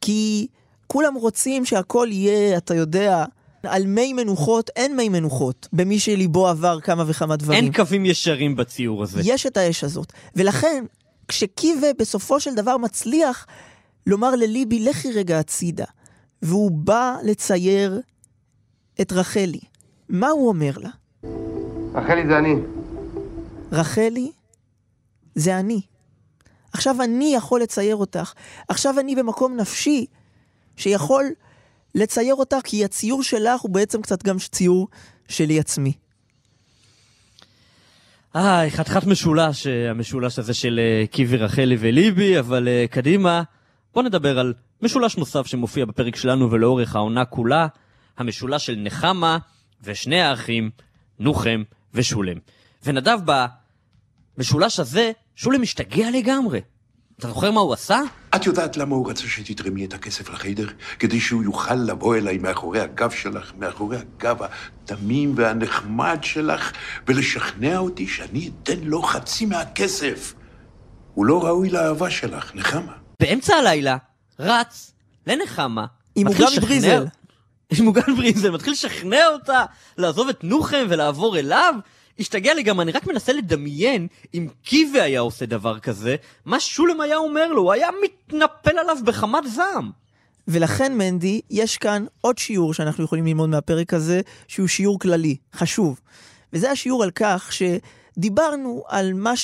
כי 0.00 0.46
כולם 0.86 1.14
רוצים 1.14 1.64
שהכל 1.64 2.08
יהיה, 2.10 2.56
אתה 2.56 2.74
יודע, 2.74 3.24
על 3.62 3.86
מי 3.86 4.12
מנוחות, 4.12 4.70
אין 4.76 4.96
מי 4.96 5.08
מנוחות 5.08 5.68
במי 5.72 5.98
שליבו 5.98 6.48
עבר 6.48 6.80
כמה 6.80 7.04
וכמה 7.06 7.36
דברים. 7.36 7.64
אין 7.64 7.72
קווים 7.72 8.04
ישרים 8.04 8.56
בציור 8.56 9.02
הזה. 9.02 9.20
יש 9.24 9.46
את 9.46 9.56
האש 9.56 9.84
הזאת. 9.84 10.12
ולכן, 10.36 10.84
כשקיווה 11.28 11.88
בסופו 11.98 12.40
של 12.40 12.54
דבר 12.54 12.76
מצליח 12.76 13.46
לומר 14.06 14.36
לליבי, 14.36 14.80
לכי 14.80 15.12
רגע 15.12 15.38
הצידה, 15.38 15.84
והוא 16.42 16.70
בא 16.70 17.16
לצייר 17.22 18.00
את 19.00 19.12
רחלי, 19.12 19.60
מה 20.08 20.28
הוא 20.28 20.48
אומר 20.48 20.72
לה? 20.76 20.90
רחלי 21.94 22.26
זה 22.26 22.38
אני. 22.38 22.54
רחלי, 23.72 24.30
זה 25.34 25.58
אני. 25.58 25.80
עכשיו 26.72 27.02
אני 27.02 27.34
יכול 27.34 27.62
לצייר 27.62 27.96
אותך. 27.96 28.32
עכשיו 28.68 29.00
אני 29.00 29.16
במקום 29.16 29.56
נפשי 29.56 30.06
שיכול 30.76 31.24
לצייר 31.94 32.34
אותך, 32.34 32.56
כי 32.64 32.84
הציור 32.84 33.22
שלך 33.22 33.60
הוא 33.60 33.70
בעצם 33.70 34.02
קצת 34.02 34.22
גם 34.22 34.36
ציור 34.38 34.88
שלי 35.28 35.60
עצמי. 35.60 35.92
איי, 38.34 38.70
חתיכת 38.70 39.06
משולש, 39.06 39.66
אה, 39.66 39.90
המשולש 39.90 40.38
הזה 40.38 40.54
של 40.54 40.80
אה, 40.82 41.06
קיבי, 41.06 41.36
רחלי 41.36 41.76
וליבי, 41.80 42.38
אבל 42.38 42.68
אה, 42.68 42.84
קדימה, 42.90 43.42
בוא 43.94 44.02
נדבר 44.02 44.38
על 44.38 44.54
משולש 44.82 45.16
נוסף 45.16 45.46
שמופיע 45.46 45.84
בפרק 45.84 46.16
שלנו 46.16 46.50
ולאורך 46.50 46.96
העונה 46.96 47.24
כולה, 47.24 47.66
המשולש 48.18 48.66
של 48.66 48.76
נחמה 48.76 49.38
ושני 49.82 50.20
האחים, 50.20 50.70
נוחם 51.18 51.62
ושולם. 51.94 52.36
ונדב, 52.84 53.18
במשולש 54.36 54.80
הזה, 54.80 55.12
שולם 55.36 55.62
משתגע 55.62 56.10
לגמרי. 56.10 56.60
אתה 57.18 57.28
זוכר 57.28 57.50
מה 57.50 57.60
הוא 57.60 57.72
עשה? 57.72 58.00
את 58.34 58.46
יודעת 58.46 58.76
למה 58.76 58.94
הוא 58.94 59.10
רצה 59.10 59.22
שתתרמי 59.22 59.84
את 59.84 59.94
הכסף 59.94 60.30
לחיידר? 60.30 60.66
כדי 60.98 61.20
שהוא 61.20 61.42
יוכל 61.42 61.74
לבוא 61.74 62.16
אליי 62.16 62.38
מאחורי 62.38 62.80
הגב 62.80 63.10
שלך, 63.10 63.52
מאחורי 63.58 63.96
הגב 63.96 64.36
התמים 64.42 65.32
והנחמד 65.36 66.18
שלך, 66.22 66.72
ולשכנע 67.06 67.78
אותי 67.78 68.06
שאני 68.06 68.50
אתן 68.62 68.78
לו 68.82 69.02
חצי 69.02 69.46
מהכסף. 69.46 70.34
הוא 71.14 71.26
לא 71.26 71.44
ראוי 71.44 71.70
לאהבה 71.70 72.10
שלך, 72.10 72.54
נחמה. 72.54 72.92
באמצע 73.20 73.54
הלילה, 73.54 73.96
רץ 74.38 74.92
לנחמה. 75.26 75.86
עם 76.14 76.26
מוגן 76.26 76.60
בריזל. 76.60 77.06
עם 77.78 77.84
מוגן 77.84 78.16
בריזל, 78.16 78.50
מתחיל 78.50 78.72
לשכנע 78.72 79.26
אותה 79.32 79.64
לעזוב 79.98 80.28
את 80.28 80.44
נוחם 80.44 80.86
ולעבור 80.88 81.38
אליו. 81.38 81.74
השתגע 82.20 82.52
גם, 82.64 82.80
אני 82.80 82.92
רק 82.92 83.06
מנסה 83.06 83.32
לדמיין 83.32 84.06
אם 84.34 84.48
קיווה 84.62 85.02
היה 85.02 85.20
עושה 85.20 85.46
דבר 85.46 85.78
כזה, 85.78 86.16
מה 86.44 86.60
שולם 86.60 87.00
היה 87.00 87.16
אומר 87.16 87.52
לו, 87.52 87.62
הוא 87.62 87.72
היה 87.72 87.88
מתנפל 88.04 88.78
עליו 88.78 88.96
בחמת 89.04 89.44
זעם. 89.46 89.90
ולכן, 90.48 90.98
מנדי, 90.98 91.40
יש 91.50 91.78
כאן 91.78 92.04
עוד 92.20 92.38
שיעור 92.38 92.74
שאנחנו 92.74 93.04
יכולים 93.04 93.26
ללמוד 93.26 93.48
מהפרק 93.48 93.94
הזה, 93.94 94.20
שהוא 94.48 94.68
שיעור 94.68 94.98
כללי, 94.98 95.36
חשוב. 95.54 96.00
וזה 96.52 96.70
השיעור 96.70 97.02
על 97.02 97.10
כך 97.14 97.52
שדיברנו 97.52 98.82
על 98.88 99.12
מה 99.14 99.36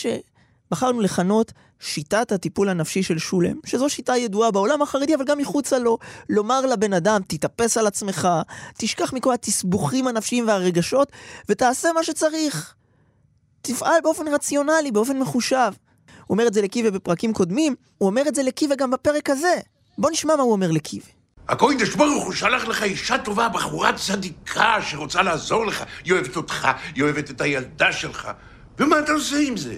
שבחרנו 0.69 1.01
לכנות 1.01 1.53
שיטת 1.81 2.33
הטיפול 2.33 2.69
הנפשי 2.69 3.03
של 3.03 3.19
שולם, 3.19 3.57
שזו 3.67 3.89
שיטה 3.91 4.17
ידועה 4.17 4.51
בעולם 4.51 4.83
החרדי, 4.83 5.15
אבל 5.15 5.25
גם 5.25 5.39
מחוצה 5.39 5.79
לו. 5.79 5.99
לומר 6.29 6.67
לבן 6.67 6.93
אדם, 6.93 7.21
תתאפס 7.29 7.77
על 7.77 7.87
עצמך, 7.87 8.29
תשכח 8.79 9.13
מכל 9.13 9.35
התסבוכים 9.35 10.07
הנפשיים 10.07 10.49
והרגשות, 10.49 11.13
ותעשה 11.49 11.89
מה 11.95 12.05
שצריך. 12.05 12.75
תפעל 13.63 14.01
באופן 14.03 14.29
רציונלי, 14.29 14.93
באופן 14.93 15.19
מחושב. 15.19 15.73
הוא 16.27 16.35
אומר 16.35 16.47
את 16.47 16.55
זה 16.55 16.63
לקיווה 16.63 16.91
בפרקים 16.91 17.33
קודמים, 17.33 17.75
הוא 17.99 18.07
אומר 18.07 18.23
את 18.29 18.35
זה 18.35 18.43
לקיווה 18.43 18.77
גם 18.77 18.91
בפרק 18.91 19.31
הזה. 19.31 19.55
בוא 19.99 20.11
נשמע 20.11 20.37
מה 20.37 20.43
הוא 20.43 20.53
אומר 20.53 20.71
לקיווה. 20.71 21.09
הקודש 21.49 21.95
ברוך 21.95 22.25
הוא 22.25 22.33
שלח 22.33 22.65
לך 22.65 22.83
אישה 22.83 23.19
טובה, 23.19 23.49
בחורה 23.49 23.93
צדיקה 23.93 24.77
שרוצה 24.83 25.23
לעזור 25.23 25.67
לך. 25.67 25.85
היא 26.05 26.13
אוהבת 26.13 26.37
אותך, 26.37 26.69
היא 26.95 27.05
אוהבת 27.05 27.31
את 27.31 27.41
הילדה 27.41 27.93
שלך. 27.93 28.29
ומה 28.79 28.99
אתה 28.99 29.13
עושה 29.13 29.37
עם 29.39 29.57
זה? 29.57 29.77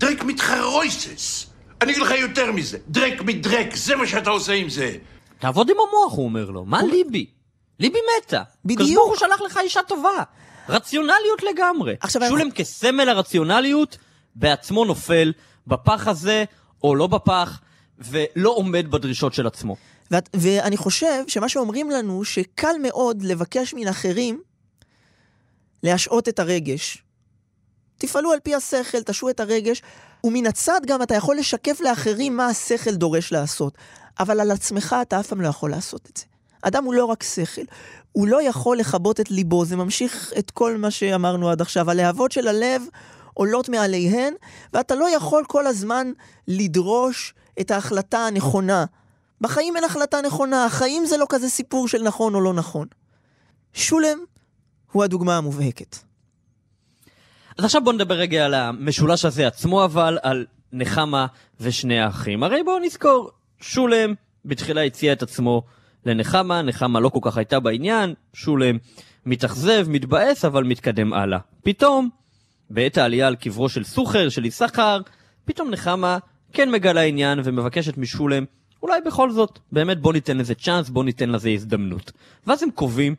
דרק 0.00 0.24
מתחרויסס. 0.24 1.46
אני 1.82 1.92
אגיד 1.92 2.02
לך 2.02 2.10
יותר 2.10 2.52
מזה, 2.52 2.78
דרק 2.88 3.22
מדרק, 3.22 3.76
זה 3.76 3.96
מה 3.96 4.06
שאתה 4.06 4.30
עושה 4.30 4.52
עם 4.52 4.68
זה. 4.68 4.96
תעבוד 5.38 5.70
עם 5.70 5.76
המוח, 5.88 6.12
הוא 6.12 6.24
אומר 6.24 6.50
לו. 6.50 6.64
מה 6.64 6.82
ליבי? 6.82 7.26
ליבי 7.78 7.98
מתה. 8.18 8.42
בדיוק. 8.64 8.90
ברוך 8.94 9.08
הוא 9.08 9.16
שלח 9.16 9.40
לך 9.40 9.58
אישה 9.62 9.80
טובה. 9.82 10.22
רציונליות 10.68 11.42
לגמרי. 11.52 11.94
עכשיו, 12.00 12.22
שולם 12.28 12.50
כסמל 12.50 13.08
הרציונליות, 13.08 13.98
בעצמו 14.34 14.84
נופל 14.84 15.32
בפח 15.66 16.08
הזה, 16.08 16.44
או 16.84 16.94
לא 16.94 17.06
בפח, 17.06 17.60
ולא 17.98 18.50
עומד 18.50 18.90
בדרישות 18.90 19.34
של 19.34 19.46
עצמו. 19.46 19.76
ואת, 20.10 20.28
ואני 20.34 20.76
חושב 20.76 21.22
שמה 21.28 21.48
שאומרים 21.48 21.90
לנו, 21.90 22.24
שקל 22.24 22.72
מאוד 22.82 23.22
לבקש 23.22 23.74
מן 23.74 23.88
אחרים 23.88 24.40
להשעות 25.82 26.28
את 26.28 26.38
הרגש. 26.38 27.02
תפעלו 28.00 28.32
על 28.32 28.40
פי 28.40 28.54
השכל, 28.54 29.02
תשעו 29.02 29.30
את 29.30 29.40
הרגש, 29.40 29.82
ומן 30.24 30.46
הצד 30.46 30.80
גם 30.86 31.02
אתה 31.02 31.14
יכול 31.14 31.36
לשקף 31.36 31.80
לאחרים 31.80 32.36
מה 32.36 32.46
השכל 32.46 32.94
דורש 32.94 33.32
לעשות. 33.32 33.74
אבל 34.20 34.40
על 34.40 34.50
עצמך 34.50 34.96
אתה 35.02 35.20
אף 35.20 35.26
פעם 35.26 35.40
לא 35.40 35.48
יכול 35.48 35.70
לעשות 35.70 36.08
את 36.12 36.16
זה. 36.16 36.24
אדם 36.62 36.84
הוא 36.84 36.94
לא 36.94 37.04
רק 37.04 37.22
שכל, 37.22 37.62
הוא 38.12 38.28
לא 38.28 38.42
יכול 38.42 38.78
לכבות 38.78 39.20
את 39.20 39.30
ליבו, 39.30 39.64
זה 39.64 39.76
ממשיך 39.76 40.32
את 40.38 40.50
כל 40.50 40.76
מה 40.76 40.90
שאמרנו 40.90 41.50
עד 41.50 41.60
עכשיו. 41.60 41.90
הלהבות 41.90 42.32
של 42.32 42.48
הלב 42.48 42.82
עולות 43.34 43.68
מעליהן, 43.68 44.34
ואתה 44.72 44.94
לא 44.94 45.16
יכול 45.16 45.44
כל 45.48 45.66
הזמן 45.66 46.12
לדרוש 46.48 47.34
את 47.60 47.70
ההחלטה 47.70 48.18
הנכונה. 48.18 48.84
בחיים 49.40 49.76
אין 49.76 49.84
החלטה 49.84 50.20
נכונה, 50.20 50.64
החיים 50.64 51.06
זה 51.06 51.16
לא 51.16 51.26
כזה 51.28 51.48
סיפור 51.48 51.88
של 51.88 52.02
נכון 52.02 52.34
או 52.34 52.40
לא 52.40 52.54
נכון. 52.54 52.86
שולם 53.72 54.18
הוא 54.92 55.04
הדוגמה 55.04 55.36
המובהקת. 55.36 56.09
אז 57.60 57.64
עכשיו 57.64 57.84
בוא 57.84 57.92
נדבר 57.92 58.14
רגע 58.14 58.44
על 58.44 58.54
המשולש 58.54 59.24
הזה 59.24 59.46
עצמו, 59.46 59.84
אבל 59.84 60.18
על 60.22 60.46
נחמה 60.72 61.26
ושני 61.60 62.00
האחים. 62.00 62.42
הרי 62.42 62.62
בואו 62.62 62.78
נזכור, 62.78 63.30
שולם 63.60 64.14
בתחילה 64.44 64.82
הציע 64.82 65.12
את 65.12 65.22
עצמו 65.22 65.62
לנחמה, 66.06 66.62
נחמה 66.62 67.00
לא 67.00 67.08
כל 67.08 67.18
כך 67.22 67.36
הייתה 67.36 67.60
בעניין, 67.60 68.14
שולם 68.32 68.78
מתאכזב, 69.26 69.86
מתבאס, 69.88 70.44
אבל 70.44 70.64
מתקדם 70.64 71.12
הלאה. 71.12 71.38
פתאום, 71.62 72.08
בעת 72.70 72.98
העלייה 72.98 73.26
על 73.26 73.36
קברו 73.36 73.68
של 73.68 73.84
סוחר, 73.84 74.28
של 74.28 74.44
יששכר, 74.44 75.00
פתאום 75.44 75.70
נחמה 75.70 76.18
כן 76.52 76.70
מגלה 76.70 77.02
עניין 77.02 77.40
ומבקשת 77.44 77.98
משולם, 77.98 78.44
אולי 78.82 79.00
בכל 79.06 79.30
זאת, 79.30 79.58
באמת 79.72 80.00
בוא 80.00 80.12
ניתן 80.12 80.36
לזה 80.36 80.54
צ'אנס, 80.54 80.88
בוא 80.88 81.04
ניתן 81.04 81.30
לזה 81.30 81.50
הזדמנות. 81.50 82.12
ואז 82.46 82.62
הם 82.62 82.70
קובעים 82.70 83.14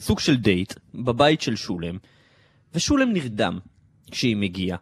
סוג 0.00 0.20
של 0.20 0.36
דייט 0.36 0.74
בבית 0.94 1.40
של 1.40 1.56
שולם, 1.56 1.98
ושולם 2.74 3.12
נרדם 3.12 3.58
כשהיא 4.12 4.36
מגיעה. 4.36 4.78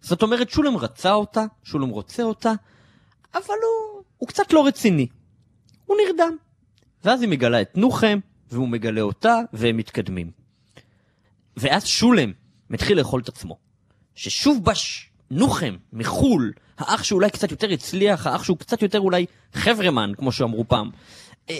זאת 0.00 0.22
אומרת, 0.22 0.50
שולם 0.50 0.76
רצה 0.76 1.12
אותה, 1.12 1.44
שולם 1.64 1.88
רוצה 1.88 2.22
אותה, 2.22 2.52
אבל 3.34 3.40
הוא, 3.62 4.02
הוא 4.18 4.28
קצת 4.28 4.52
לא 4.52 4.66
רציני. 4.66 5.06
הוא 5.86 5.96
נרדם. 6.06 6.36
ואז 7.04 7.20
היא 7.20 7.28
מגלה 7.28 7.62
את 7.62 7.76
נוחם, 7.76 8.18
והוא 8.50 8.68
מגלה 8.68 9.00
אותה, 9.00 9.36
והם 9.52 9.76
מתקדמים. 9.76 10.30
ואז 11.56 11.86
שולם 11.86 12.32
מתחיל 12.70 12.98
לאכול 12.98 13.20
את 13.20 13.28
עצמו. 13.28 13.58
ששוב 14.14 14.64
בש 14.64 15.10
נוחם 15.30 15.76
מחו"ל, 15.92 16.52
האח 16.78 17.02
שאולי 17.02 17.30
קצת 17.30 17.50
יותר 17.50 17.70
הצליח, 17.70 18.26
האח 18.26 18.44
שהוא 18.44 18.58
קצת 18.58 18.82
יותר 18.82 19.00
אולי 19.00 19.26
חברמן, 19.52 20.12
כמו 20.16 20.32
שאמרו 20.32 20.68
פעם. 20.68 20.90
אה, 21.50 21.56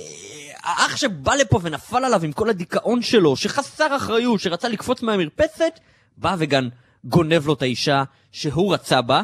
האח 0.63 0.97
שבא 0.97 1.35
לפה 1.35 1.61
ונפל 1.63 2.05
עליו 2.05 2.25
עם 2.25 2.33
כל 2.33 2.51
הדיכאון 2.51 3.03
שלו, 3.03 3.37
שחסר 3.37 3.97
אחריות, 3.97 4.41
שרצה 4.41 4.69
לקפוץ 4.69 5.03
מהמרפסת, 5.03 5.81
בא 6.17 6.37
וגם 6.39 6.69
גונב 7.05 7.47
לו 7.47 7.53
את 7.53 7.63
האישה 7.63 8.05
שהוא 8.33 8.75
רצה 8.75 9.03
בה, 9.03 9.23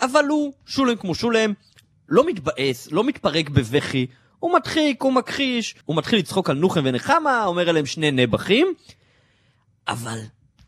אבל 0.00 0.24
הוא, 0.28 0.52
שולם 0.66 0.96
כמו 0.96 1.14
שולם, 1.14 1.52
לא 2.08 2.26
מתבאס, 2.26 2.92
לא 2.92 3.04
מתפרק 3.04 3.48
בבכי, 3.48 4.06
הוא 4.38 4.52
מדחיק, 4.52 5.02
הוא 5.02 5.12
מכחיש, 5.12 5.74
הוא 5.84 5.96
מתחיל 5.96 6.18
לצחוק 6.18 6.50
על 6.50 6.56
נוחם 6.56 6.80
ונחמה, 6.84 7.44
אומר 7.44 7.68
עליהם 7.68 7.86
שני 7.86 8.10
נבחים, 8.10 8.66
אבל 9.88 10.18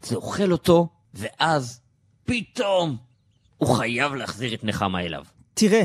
זה 0.02 0.16
אוכל 0.16 0.52
אותו, 0.52 0.88
ואז 1.14 1.80
פתאום 2.24 2.96
הוא 3.56 3.76
חייב 3.76 4.14
להחזיר 4.14 4.54
את 4.54 4.64
נחמה 4.64 5.00
אליו. 5.00 5.24
תראה, 5.54 5.84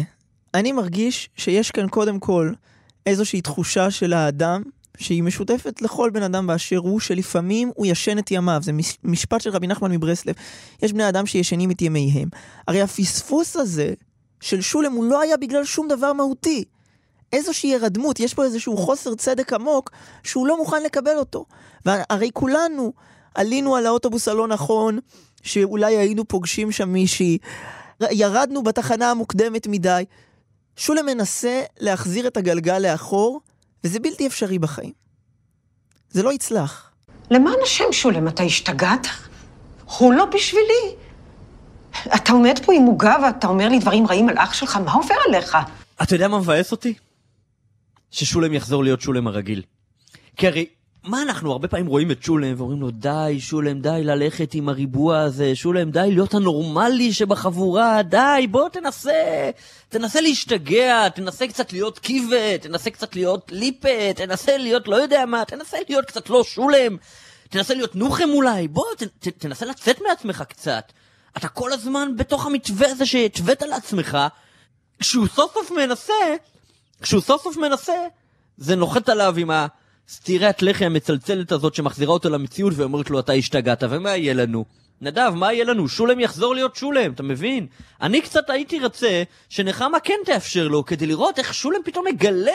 אני 0.54 0.72
מרגיש 0.72 1.30
שיש 1.36 1.72
כאן 1.72 1.90
קודם 1.90 2.20
כל 2.20 2.54
איזושהי 3.06 3.42
תחושה 3.42 3.92
של 3.92 4.14
האדם 4.14 4.64
שהיא 4.98 5.24
משותפת 5.24 5.82
לכל 5.82 6.10
בן 6.10 6.24
אדם 6.24 6.48
באשר 6.48 6.78
הוא, 6.78 7.00
שלפעמים 7.00 7.72
הוא 7.76 7.86
ישן 7.86 8.18
את 8.20 8.32
ימיו. 8.32 8.60
זה 8.64 8.72
מש- 8.74 8.98
משפט 9.04 9.42
של 9.42 9.50
רבי 9.50 9.68
נחמן 9.68 9.92
מברסלב. 9.92 10.36
יש 10.82 10.94
בני 10.94 11.10
אדם 11.10 11.26
שישנים 11.26 11.72
את 11.72 11.82
ימיהם. 11.82 12.30
הרי 12.68 12.82
הפספוס 12.82 13.56
הזה 13.56 13.94
של 14.42 14.62
שולם 14.62 14.92
הוא 14.92 15.06
לא 15.06 15.22
היה 15.22 15.38
בגלל 15.38 15.66
שום 15.66 15.88
דבר 15.88 16.14
מהותי. 16.14 16.64
איזושהי 17.34 17.70
הירדמות, 17.70 18.20
יש 18.20 18.34
פה 18.34 18.44
איזשהו 18.44 18.78
חוסר 18.78 19.16
צדק 19.16 19.54
עמוק 19.54 19.92
שהוא 20.24 20.48
לא 20.48 20.58
מוכן 20.58 20.84
לקבל 20.84 21.18
אותו. 21.18 21.46
והרי 21.86 22.30
כולנו 22.34 22.94
עלינו 23.36 23.76
על 23.76 23.86
האוטובוס 23.86 24.28
הלא 24.28 24.48
נכון, 24.48 25.00
שאולי 25.44 25.98
היינו 25.98 26.26
פוגשים 26.28 26.72
שם 26.72 26.90
מישהי, 26.90 27.38
ירדנו 28.12 28.64
בתחנה 28.64 29.12
המוקדמת 29.12 29.68
מדי. 29.68 30.04
שולם 30.76 31.06
מנסה 31.06 31.62
להחזיר 31.80 32.28
את 32.28 32.38
הגלגל 32.38 32.80
לאחור, 32.80 33.42
וזה 33.86 34.00
בלתי 34.00 34.28
אפשרי 34.28 34.60
בחיים. 34.60 34.92
זה 36.10 36.24
לא 36.24 36.34
יצלח. 36.34 36.92
למען 37.32 37.56
השם, 37.64 37.84
שולם, 37.92 38.28
אתה 38.28 38.44
השתגעת? 38.44 39.08
הוא 39.86 40.14
לא 40.14 40.26
בשבילי. 40.26 40.96
אתה 42.16 42.34
עומד 42.34 42.60
פה 42.66 42.74
עם 42.74 42.84
עוגה 42.84 43.16
ואתה 43.24 43.48
אומר 43.48 43.70
לי 43.70 43.80
דברים 43.80 44.08
רעים 44.08 44.30
על 44.30 44.36
אח 44.38 44.54
שלך, 44.54 44.76
מה 44.76 44.94
עובר 44.94 45.16
עליך? 45.28 45.58
אתה 46.04 46.16
יודע 46.16 46.28
מה 46.28 46.40
מבאס 46.40 46.72
אותי? 46.72 46.94
ששולם 48.12 48.54
יחזור 48.54 48.84
להיות 48.84 49.02
שולם 49.02 49.28
הרגיל. 49.28 49.62
כי 50.38 50.48
הרי, 50.48 50.66
מה 51.08 51.22
אנחנו 51.22 51.52
הרבה 51.52 51.68
פעמים 51.68 51.88
רואים 51.88 52.12
את 52.12 52.24
שולם 52.24 52.54
ואומרים 52.58 52.82
לו, 52.82 52.92
די, 52.92 53.38
שולם, 53.40 53.80
די 53.80 54.02
ללכת 54.04 54.54
עם 54.54 54.70
הריבוע 54.70 55.20
הזה, 55.20 55.56
שולם, 55.56 55.92
די 55.92 56.08
להיות 56.12 56.34
הנורמלי 56.34 57.14
שבחבורה, 57.14 58.02
די, 58.02 58.48
בוא 58.52 58.70
תנסה, 58.70 59.50
תנסה 59.90 60.22
להשתגע, 60.22 61.10
תנסה 61.10 61.48
קצת 61.48 61.74
להיות 61.74 62.00
קיבה, 62.00 62.58
תנסה 62.62 62.90
קצת 62.90 63.16
להיות 63.16 63.52
ליפה, 63.52 64.14
תנסה 64.16 64.58
להיות 64.58 64.88
לא 64.88 64.96
יודע 64.96 65.26
מה, 65.26 65.46
תנסה 65.46 65.78
להיות 65.90 66.06
קצת 66.06 66.30
לא 66.30 66.44
שולם, 66.44 66.98
תנסה 67.50 67.74
להיות 67.74 67.96
נוחם 67.96 68.30
אולי, 68.34 68.68
בוא, 68.68 68.86
ת, 68.98 69.04
ת, 69.04 69.28
תנסה 69.28 69.66
לצאת 69.66 70.02
מעצמך 70.10 70.44
קצת. 70.50 70.92
אתה 71.38 71.48
כל 71.48 71.74
הזמן 71.74 72.10
בתוך 72.18 72.46
המתווה 72.46 72.92
הזה 72.92 73.06
שהתווית 73.06 73.62
לעצמך, 73.62 74.18
כשהוא 75.00 75.28
סוף 75.28 75.54
סוף 75.54 75.72
מנסה, 75.72 76.14
כשהוא 77.02 77.22
סוף 77.22 77.44
סוף 77.44 77.58
מנסה, 77.58 77.94
זה 78.58 78.76
נוחת 78.76 79.10
עליו 79.10 79.36
עם 79.38 79.52
הסטירת 80.10 80.62
לחי 80.62 80.86
המצלצלת 80.86 81.52
הזאת 81.52 81.76
שמחזירה 81.76 82.14
אותו 82.14 82.30
למציאות 82.30 82.74
ואומרת 82.76 83.10
לו 83.10 83.20
אתה 83.20 83.34
השתגעת, 83.34 83.84
ומה 83.90 84.16
יהיה 84.16 84.34
לנו? 84.34 84.66
נדב, 85.02 85.32
מה 85.36 85.54
יהיה 85.54 85.66
לנו? 85.66 85.88
שולם 85.88 86.20
יחזור 86.20 86.56
להיות 86.56 86.76
שולם, 86.76 87.12
אתה 87.12 87.24
מבין? 87.24 87.68
אני 88.02 88.22
קצת 88.22 88.50
הייתי 88.50 88.80
רוצה 88.80 89.24
שנחמה 89.50 90.00
כן 90.00 90.14
תאפשר 90.26 90.68
לו, 90.68 90.86
כדי 90.86 91.06
לראות 91.06 91.40
איך 91.40 91.54
שולם 91.54 91.80
פתאום 91.86 92.06
מגלה 92.08 92.52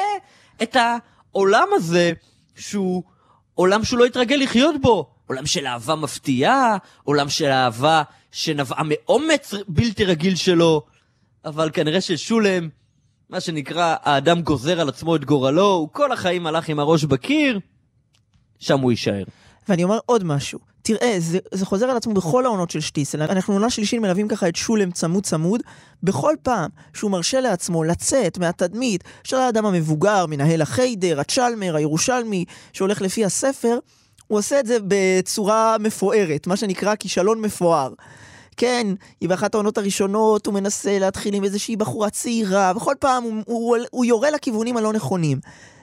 את 0.63 0.77
העולם 0.77 1.69
הזה, 1.73 2.13
שהוא 2.57 3.03
עולם 3.55 3.85
שהוא 3.85 3.99
לא 3.99 4.05
התרגל 4.05 4.37
לחיות 4.37 4.75
בו. 4.81 5.11
עולם 5.27 5.47
של 5.47 5.67
אהבה 5.67 5.95
מפתיעה, 5.95 6.77
עולם 7.05 7.29
של 7.29 7.47
אהבה 7.47 8.03
שנבעה 8.33 8.83
מאומץ 8.85 9.55
בלתי 9.69 10.05
רגיל 10.05 10.37
שלו. 10.37 10.83
אבל 11.45 11.71
כנראה 11.73 12.01
ששולם, 12.01 12.69
מה 13.31 13.41
שנקרא, 13.41 13.97
האדם 14.03 14.41
גוזר 14.41 14.81
על 14.81 14.89
עצמו 14.89 15.17
את 15.17 15.25
גורלו, 15.25 15.73
הוא 15.73 15.89
כל 15.93 16.13
החיים 16.13 16.47
הלך 16.47 16.69
עם 16.69 16.79
הראש 16.79 17.05
בקיר, 17.05 17.61
שם 18.59 18.81
הוא 18.81 18.91
יישאר. 18.91 19.23
ואני 19.69 19.85
אומר 19.85 19.99
עוד 20.07 20.25
משהו. 20.25 20.59
תראה, 20.83 21.15
זה, 21.19 21.39
זה 21.53 21.67
חוזר 21.67 21.91
על 21.91 21.97
עצמו 21.97 22.15
בכל 22.15 22.47
העונות 22.47 22.71
של 22.71 22.81
שטיסל. 22.81 23.23
אנחנו 23.23 23.55
עונה 23.55 23.71
שלישית 23.71 24.01
מלווים 24.01 24.29
ככה 24.29 24.49
את 24.49 24.57
שולם 24.57 24.91
צמוד 24.91 25.25
צמוד. 25.25 25.61
בכל 26.03 26.35
פעם 26.43 26.71
שהוא 26.95 27.11
מרשה 27.11 27.41
לעצמו 27.41 27.85
לצאת 27.85 28.39
מהתדמית 28.39 29.05
של 29.25 29.37
האדם 29.37 29.67
המבוגר, 29.67 30.27
מנהל 30.27 30.63
החיידר, 30.63 31.21
הצ'למר, 31.21 31.77
הירושלמי, 31.77 32.45
שהולך 32.73 33.03
לפי 33.03 33.25
הספר, 33.25 33.79
הוא 34.27 34.39
עושה 34.39 34.61
את 34.61 34.67
זה 34.67 34.77
בצורה 34.89 35.77
מפוארת, 35.81 36.47
מה 36.47 36.57
שנקרא 36.57 36.95
כישלון 36.95 37.41
מפואר. 37.41 37.93
כן, 38.61 38.87
היא 39.21 39.29
באחת 39.29 39.55
העונות 39.55 39.79
הראשונות, 39.79 40.47
הוא 40.47 40.55
מנסה 40.55 40.99
להתחיל 40.99 41.35
עם 41.35 41.45
איזושהי 41.45 41.77
בחורה 41.77 42.11
צעירה, 42.11 42.73
וכל 42.77 42.95
פעם 42.99 43.23
הוא, 43.23 43.35
הוא, 43.47 43.77
הוא 43.91 44.05
יורה 44.05 44.31
לכיוונים 44.31 44.77
הלא 44.77 44.93
נכונים. 44.93 45.41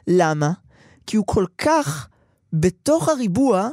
למה? 0.07 0.51
כי 1.07 1.17
הוא 1.17 1.25
כל 1.27 1.45
כך 1.57 2.07
בתוך 2.53 3.09
הריבוע, 3.09 3.69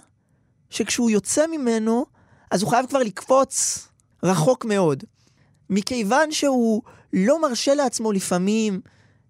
שכשהוא 0.70 1.10
יוצא 1.10 1.46
ממנו, 1.46 2.06
אז 2.50 2.62
הוא 2.62 2.70
חייב 2.70 2.86
כבר 2.86 2.98
לקפוץ 2.98 3.88
רחוק 4.22 4.64
מאוד. 4.64 5.04
מכיוון 5.70 6.32
שהוא 6.32 6.82
לא 7.12 7.42
מרשה 7.42 7.74
לעצמו 7.74 8.12
לפעמים 8.12 8.80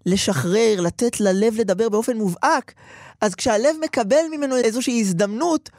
לשחרר, 0.07 0.81
לתת 0.81 1.21
ללב 1.21 1.55
לדבר 1.57 1.89
באופן 1.89 2.17
מובהק, 2.17 2.75
אז 3.21 3.35
כשהלב 3.35 3.77
מקבל 3.85 4.25
ממנו 4.31 4.57
איזושהי 4.57 5.01
הזדמנות, 5.01 5.71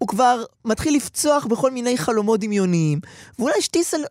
הוא 0.00 0.08
כבר 0.08 0.44
מתחיל 0.64 0.96
לפצוח 0.96 1.46
בכל 1.46 1.70
מיני 1.70 1.98
חלומות 1.98 2.40
דמיוניים. 2.40 3.00
ואולי 3.38 3.62
שטיסל 3.62 4.04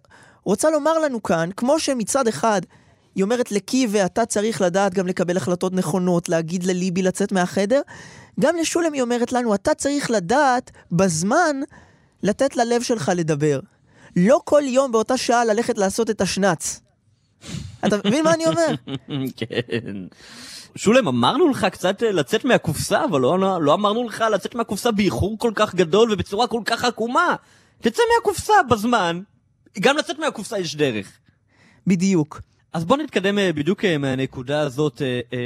רוצה 0.44 0.70
לומר 0.70 1.00
לנו 1.00 1.24
כאן, 1.24 1.50
כמו 1.58 1.80
שמצד 1.80 2.28
אחד 2.28 2.62
היא 3.16 3.24
אומרת 3.24 3.52
לקי 3.52 3.88
ואתה 3.90 4.26
צריך 4.26 4.62
לדעת 4.62 4.94
גם 4.94 5.08
לקבל 5.08 5.38
החלטות 5.38 5.74
נכונות, 5.74 6.30
להגיד 6.30 6.64
לליבי 6.64 7.02
לצאת 7.02 7.32
מהחדר, 7.32 7.82
גם 8.40 8.56
לשולם 8.56 8.94
היא 8.94 9.02
אומרת 9.02 9.32
לנו, 9.32 9.56
אתה 9.56 9.74
צריך 9.74 10.12
לדעת 10.12 10.72
בזמן 10.92 11.56
לתת 12.24 12.56
ללב 12.56 12.82
שלך 12.82 13.12
לדבר. 13.16 13.60
לא 14.16 14.42
כל 14.44 14.62
יום 14.66 14.92
באותה 14.92 15.18
שעה 15.18 15.46
ללכת 15.46 15.78
לעשות 15.78 16.10
את 16.10 16.22
השנץ. 16.22 16.82
אתה 17.88 17.96
מבין 18.06 18.24
מה 18.24 18.34
אני 18.34 18.46
אומר? 18.46 18.68
כן. 19.38 19.96
שולם, 20.80 21.08
אמרנו 21.08 21.50
לך 21.50 21.66
קצת 21.66 22.04
אה, 22.04 22.12
לצאת 22.12 22.46
מהקופסה, 22.46 23.06
אבל 23.06 23.22
לא, 23.22 23.40
לא, 23.40 23.62
לא 23.62 23.74
אמרנו 23.74 24.08
לך 24.08 24.24
לצאת 24.34 24.56
מהקופסה 24.56 24.92
באיחור 24.92 25.38
כל 25.40 25.52
כך 25.56 25.76
גדול 25.76 26.12
ובצורה 26.12 26.48
כל 26.48 26.62
כך 26.66 26.84
עקומה. 26.84 27.36
תצא 27.82 28.02
מהקופסה 28.16 28.54
בזמן, 28.70 29.22
גם 29.80 29.98
לצאת 29.98 30.20
מהקופסה 30.20 30.60
יש 30.60 30.76
דרך. 30.76 31.20
בדיוק. 31.88 32.42
אז 32.74 32.86
בואו 32.86 33.00
נתקדם 33.00 33.40
אה, 33.40 33.54
בדיוק 33.54 33.86
אה, 33.86 33.98
מהנקודה 33.98 34.62
הזאת 34.62 35.02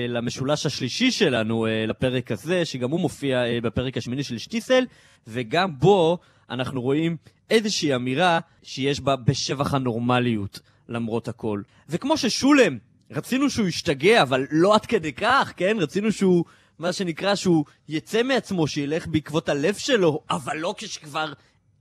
למשולש 0.09 0.65
השלישי 0.65 1.11
שלנו 1.11 1.67
לפרק 1.87 2.31
הזה, 2.31 2.65
שגם 2.65 2.91
הוא 2.91 2.99
מופיע 2.99 3.43
בפרק 3.63 3.97
השמיני 3.97 4.23
של 4.23 4.37
שטיסל, 4.37 4.85
וגם 5.27 5.79
בו 5.79 6.17
אנחנו 6.49 6.81
רואים 6.81 7.17
איזושהי 7.49 7.95
אמירה 7.95 8.39
שיש 8.63 8.99
בה 8.99 9.15
בשבח 9.15 9.73
הנורמליות, 9.73 10.59
למרות 10.89 11.27
הכל. 11.27 11.61
וכמו 11.89 12.17
ששולם, 12.17 12.77
רצינו 13.13 13.49
שהוא 13.49 13.67
ישתגע, 13.67 14.21
אבל 14.21 14.47
לא 14.51 14.75
עד 14.75 14.85
כדי 14.85 15.13
כך, 15.13 15.53
כן? 15.57 15.77
רצינו 15.79 16.11
שהוא, 16.11 16.45
מה 16.79 16.93
שנקרא, 16.93 17.35
שהוא 17.35 17.65
יצא 17.87 18.23
מעצמו, 18.23 18.67
שילך 18.67 19.07
בעקבות 19.07 19.49
הלב 19.49 19.75
שלו, 19.75 20.23
אבל 20.29 20.57
לא 20.57 20.75
כשכבר 20.77 21.33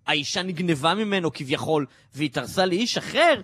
האישה 0.06 0.42
נגנבה 0.42 0.94
ממנו 0.94 1.32
כביכול, 1.32 1.86
והתארסה 2.14 2.66
לאיש 2.66 2.98
אחר, 2.98 3.40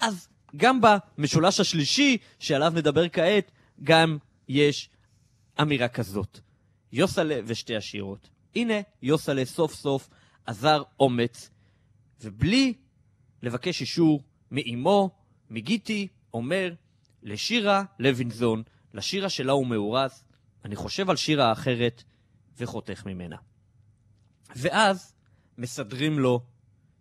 אז 0.00 0.28
גם 0.56 0.80
במשולש 0.80 1.60
השלישי, 1.60 2.16
שעליו 2.38 2.72
נדבר 2.74 3.08
כעת, 3.08 3.50
גם 3.82 4.18
יש 4.48 4.90
אמירה 5.60 5.88
כזאת. 5.88 6.40
יוסלה 6.92 7.40
ושתי 7.46 7.76
השירות. 7.76 8.28
הנה, 8.56 8.74
יוסלה 9.02 9.44
סוף 9.44 9.74
סוף 9.74 10.08
עזר 10.46 10.82
אומץ, 11.00 11.50
ובלי 12.20 12.74
לבקש 13.42 13.80
אישור 13.80 14.22
מאימו, 14.50 15.10
מגיטי, 15.50 16.08
אומר 16.34 16.72
לשירה 17.22 17.82
לוינזון, 17.98 18.62
לשירה 18.94 19.28
שלה 19.28 19.52
הוא 19.52 19.66
מאורס, 19.66 20.24
אני 20.64 20.76
חושב 20.76 21.10
על 21.10 21.16
שירה 21.16 21.52
אחרת 21.52 22.02
וחותך 22.58 23.06
ממנה. 23.06 23.36
ואז 24.56 25.14
מסדרים 25.58 26.18
לו 26.18 26.40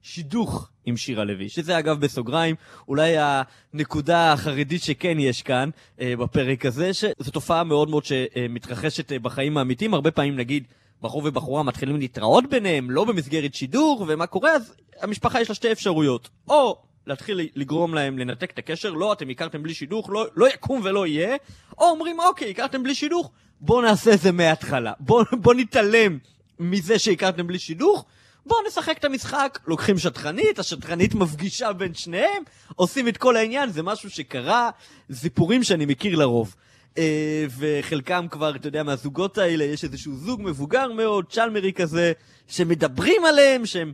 שידוך 0.02 0.70
עם 0.86 0.98
שירה 0.98 1.24
לוי, 1.24 1.50
שזה 1.50 1.80
אגב 1.80 2.00
בסוגריים, 2.00 2.56
אולי 2.88 3.16
הנקודה 3.18 4.34
החרדית 4.34 4.84
שכן 4.84 5.20
יש 5.20 5.42
כאן 5.42 5.70
אה, 6.02 6.14
בפרק 6.16 6.66
הזה, 6.66 6.94
שזו 6.94 7.32
תופעה 7.32 7.64
מאוד 7.64 7.90
מאוד 7.90 8.06
שמתרחשת 8.06 9.12
אה, 9.12 9.20
בחיים 9.20 9.58
האמיתיים, 9.58 9.94
הרבה 9.94 10.12
פעמים 10.12 10.36
נגיד 10.36 10.64
בחור 11.02 11.22
ובחורה 11.26 11.64
מתחילים 11.64 12.00
להתראות 12.00 12.50
ביניהם, 12.50 12.92
לא 12.92 13.06
במסגרת 13.06 13.54
שידור, 13.54 14.06
ומה 14.08 14.28
קורה? 14.28 14.52
אז 14.52 14.76
המשפחה 15.02 15.42
יש 15.42 15.50
לה 15.50 15.56
שתי 15.56 15.72
אפשרויות. 15.72 16.30
או 16.48 16.82
להתחיל 17.08 17.50
לגרום 17.56 17.94
להם 17.94 18.18
לנתק 18.18 18.52
את 18.52 18.60
הקשר, 18.60 18.92
לא, 18.92 19.14
אתם 19.14 19.30
הכרתם 19.30 19.64
בלי 19.64 19.74
שידוך, 19.74 20.10
לא, 20.10 20.26
לא 20.36 20.50
יקום 20.50 20.82
ולא 20.84 21.08
יהיה, 21.08 21.36
או 21.78 21.90
אומרים, 21.90 22.20
אוקיי, 22.20 22.52
הכרתם 22.52 22.84
בלי 22.84 22.96
שידוך, 22.96 23.32
בואו 23.62 23.82
נעשה 23.82 24.14
את 24.14 24.20
זה 24.20 24.32
מההתחלה. 24.32 24.94
בואו 25.00 25.24
בוא 25.42 25.54
נתעלם 25.54 26.18
מזה 26.60 27.00
שהכרתם 27.00 27.48
בלי 27.48 27.60
שידוך, 27.60 28.06
בואו 28.46 28.60
נשחק 28.68 28.98
את 28.98 29.06
המשחק. 29.06 29.60
לוקחים 29.68 29.98
שטחנית, 29.98 30.60
השטחנית 30.60 31.16
מפגישה 31.16 31.74
בין 31.74 31.94
שניהם, 31.94 32.44
עושים 32.76 33.08
את 33.08 33.18
כל 33.18 33.36
העניין, 33.36 33.70
זה 33.70 33.84
משהו 33.84 34.10
שקרה, 34.10 34.70
סיפורים 35.12 35.64
שאני 35.64 35.86
מכיר 35.86 36.16
לרוב. 36.16 36.56
אה, 36.98 37.46
וחלקם 37.58 38.28
כבר, 38.32 38.56
אתה 38.56 38.68
יודע, 38.68 38.84
מהזוגות 38.84 39.38
האלה, 39.38 39.64
יש 39.64 39.84
איזשהו 39.84 40.16
זוג 40.16 40.42
מבוגר 40.44 40.92
מאוד, 40.92 41.26
צ'למרי 41.30 41.74
כזה, 41.74 42.14
שמדברים 42.48 43.26
עליהם, 43.26 43.66
שהם 43.66 43.94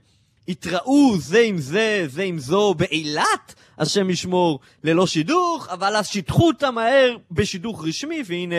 התראו 0.52 1.18
זה 1.18 1.40
עם 1.40 1.58
זה, 1.58 2.06
זה 2.08 2.24
עם 2.24 2.40
זו, 2.40 2.74
באילת, 2.74 3.56
השם 3.78 4.10
ישמור, 4.10 4.60
ללא 4.84 5.08
שידוך, 5.08 5.68
אבל 5.70 5.96
אז 5.96 6.08
שיטחו 6.08 6.48
אותם 6.48 6.76
מהר 6.76 7.18
בשידוך 7.32 7.86
רשמי, 7.88 8.24
והנה 8.26 8.56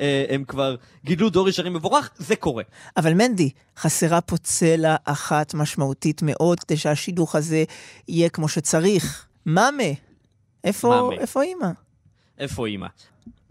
אה, 0.00 0.24
הם 0.28 0.44
כבר 0.44 0.76
גידלו 1.04 1.30
דור 1.30 1.48
ישרים 1.48 1.72
מבורך, 1.72 2.10
זה 2.16 2.36
קורה. 2.36 2.62
אבל 2.96 3.14
מנדי, 3.14 3.50
חסרה 3.76 4.20
פה 4.20 4.36
צלע 4.36 4.96
אחת 5.04 5.54
משמעותית 5.54 6.22
מאוד, 6.22 6.60
כדי 6.60 6.76
שהשידוך 6.76 7.34
הזה 7.34 7.64
יהיה 8.08 8.28
כמו 8.28 8.48
שצריך. 8.48 9.26
מאמה, 9.46 9.82
איפה, 10.64 10.88
מאמה. 10.88 11.20
איפה 11.20 11.42
אימא? 11.42 11.68
איפה 12.38 12.66
אימא? 12.66 12.86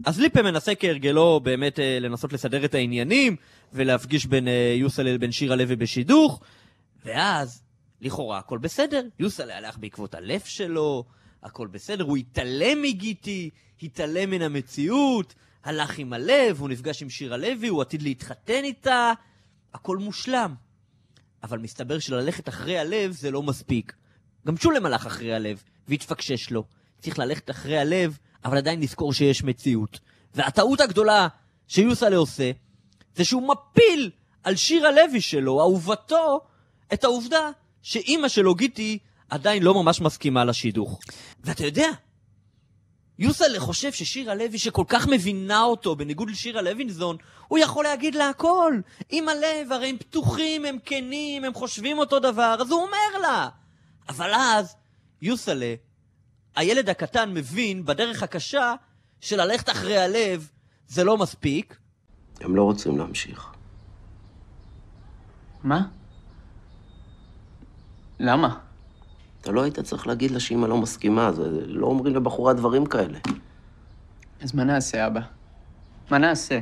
אז 0.04 0.20
ליפה 0.20 0.42
מנסה 0.42 0.74
כהרגלו 0.74 1.40
באמת 1.40 1.78
אה, 1.78 1.98
לנסות 2.00 2.32
לסדר 2.32 2.64
את 2.64 2.74
העניינים, 2.74 3.36
ולהפגיש 3.72 4.26
בין 4.26 4.48
אה, 4.48 4.74
יוסל 4.76 5.02
לבין 5.02 5.32
שירה 5.32 5.56
לוי 5.56 5.76
בשידוך, 5.76 6.40
ואז, 7.04 7.61
לכאורה 8.02 8.38
הכל 8.38 8.58
בסדר. 8.58 9.02
יוסל 9.18 9.50
הלך 9.50 9.78
בעקבות 9.78 10.14
הלב 10.14 10.40
שלו, 10.40 11.04
הכל 11.42 11.66
בסדר, 11.66 12.04
הוא 12.04 12.16
התעלם 12.16 12.82
מגיטי, 12.82 13.50
התעלם 13.82 14.30
מן 14.30 14.42
המציאות, 14.42 15.34
הלך 15.64 15.98
עם 15.98 16.12
הלב, 16.12 16.60
הוא 16.60 16.68
נפגש 16.68 17.02
עם 17.02 17.10
שירה 17.10 17.36
לוי, 17.36 17.68
הוא 17.68 17.82
עתיד 17.82 18.02
להתחתן 18.02 18.64
איתה, 18.64 19.12
הכל 19.74 19.96
מושלם. 19.96 20.54
אבל 21.42 21.58
מסתבר 21.58 21.98
שללכת 21.98 22.48
אחרי 22.48 22.78
הלב 22.78 23.12
זה 23.12 23.30
לא 23.30 23.42
מספיק. 23.42 23.92
גם 24.46 24.56
שולם 24.56 24.86
הלך 24.86 25.06
אחרי 25.06 25.34
הלב, 25.34 25.62
והתפקשש 25.88 26.50
לו. 26.50 26.64
צריך 27.00 27.18
ללכת 27.18 27.50
אחרי 27.50 27.78
הלב, 27.78 28.18
אבל 28.44 28.56
עדיין 28.56 28.80
לזכור 28.80 29.12
שיש 29.12 29.44
מציאות. 29.44 30.00
והטעות 30.34 30.80
הגדולה 30.80 31.28
שיוסלה 31.68 32.16
עושה, 32.16 32.50
זה 33.14 33.24
שהוא 33.24 33.48
מפיל 33.48 34.10
על 34.42 34.56
שיר 34.56 34.86
הלוי 34.86 35.20
שלו, 35.20 35.60
אהובתו, 35.60 36.40
את 36.92 37.04
העובדה 37.04 37.50
שאימא 37.82 38.28
שלו, 38.28 38.54
גיטי, 38.54 38.98
עדיין 39.30 39.62
לא 39.62 39.82
ממש 39.82 40.00
מסכימה 40.00 40.44
לשידוך. 40.44 41.00
ואתה 41.44 41.64
יודע, 41.64 41.88
יוסלה 43.18 43.60
חושב 43.60 43.92
ששירה 43.92 44.34
לוי, 44.34 44.58
שכל 44.58 44.84
כך 44.88 45.06
מבינה 45.06 45.62
אותו, 45.62 45.96
בניגוד 45.96 46.30
לשירה 46.30 46.62
לוינזון, 46.62 47.16
הוא 47.48 47.58
יכול 47.58 47.84
להגיד 47.84 48.14
לה 48.14 48.28
הכל. 48.28 48.74
עם 49.10 49.28
הלב, 49.28 49.72
הרי 49.72 49.88
הם 49.88 49.98
פתוחים, 49.98 50.64
הם 50.64 50.78
כנים, 50.84 51.44
הם 51.44 51.54
חושבים 51.54 51.98
אותו 51.98 52.20
דבר, 52.20 52.56
אז 52.60 52.70
הוא 52.70 52.82
אומר 52.82 53.20
לה. 53.22 53.48
אבל 54.08 54.30
אז, 54.34 54.76
יוסלה, 55.22 55.74
הילד 56.56 56.88
הקטן 56.88 57.34
מבין 57.34 57.84
בדרך 57.84 58.22
הקשה 58.22 58.74
של 59.20 59.40
ללכת 59.40 59.70
אחרי 59.70 59.98
הלב 59.98 60.50
זה 60.88 61.04
לא 61.04 61.18
מספיק, 61.18 61.76
הם 62.40 62.56
לא 62.56 62.62
רוצים 62.62 62.98
להמשיך. 62.98 63.52
מה? 65.62 65.80
למה? 68.24 68.58
אתה 69.40 69.52
לא 69.52 69.62
היית 69.62 69.78
צריך 69.80 70.06
להגיד 70.06 70.30
לה 70.30 70.40
שאמא 70.40 70.66
לא 70.66 70.76
מסכימה, 70.76 71.32
זה 71.32 71.66
לא 71.66 71.86
אומרים 71.86 72.16
לבחורה 72.16 72.52
דברים 72.52 72.86
כאלה. 72.86 73.18
אז 74.40 74.54
מה 74.54 74.64
נעשה, 74.64 75.06
אבא? 75.06 75.20
מה 76.10 76.18
נעשה? 76.18 76.60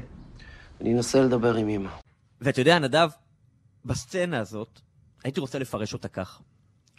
אני 0.81 0.95
אנסה 0.95 1.21
לדבר 1.21 1.55
עם 1.55 1.69
אמא. 1.69 1.91
ואתה 2.41 2.61
יודע, 2.61 2.79
נדב, 2.79 3.09
בסצנה 3.85 4.39
הזאת, 4.41 4.81
הייתי 5.25 5.41
רוצה 5.41 5.59
לפרש 5.59 5.93
אותה 5.93 6.09
כך. 6.09 6.43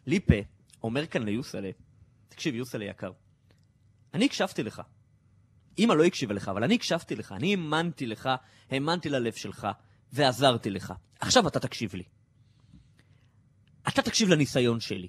ליפה 0.07 0.35
אומר 0.83 1.05
כאן 1.05 1.23
ליוסלה, 1.23 1.69
תקשיב, 2.29 2.55
יוסלה 2.55 2.85
יקר, 2.85 3.11
אני 4.13 4.25
הקשבתי 4.25 4.63
לך. 4.63 4.81
אמא 5.79 5.93
לא 5.93 6.03
הקשיבה 6.03 6.33
לך, 6.33 6.49
אבל 6.49 6.63
אני 6.63 6.75
הקשבתי 6.75 7.15
לך, 7.15 7.31
אני 7.31 7.51
האמנתי 7.51 8.05
לך, 8.05 8.29
האמנתי 8.71 9.09
ללב 9.09 9.33
שלך, 9.33 9.67
ועזרתי 10.13 10.69
לך. 10.69 10.93
עכשיו 11.19 11.47
אתה 11.47 11.59
תקשיב 11.59 11.95
לי. 11.95 12.03
אתה 13.87 14.01
תקשיב 14.01 14.29
לניסיון 14.29 14.79
שלי. 14.79 15.07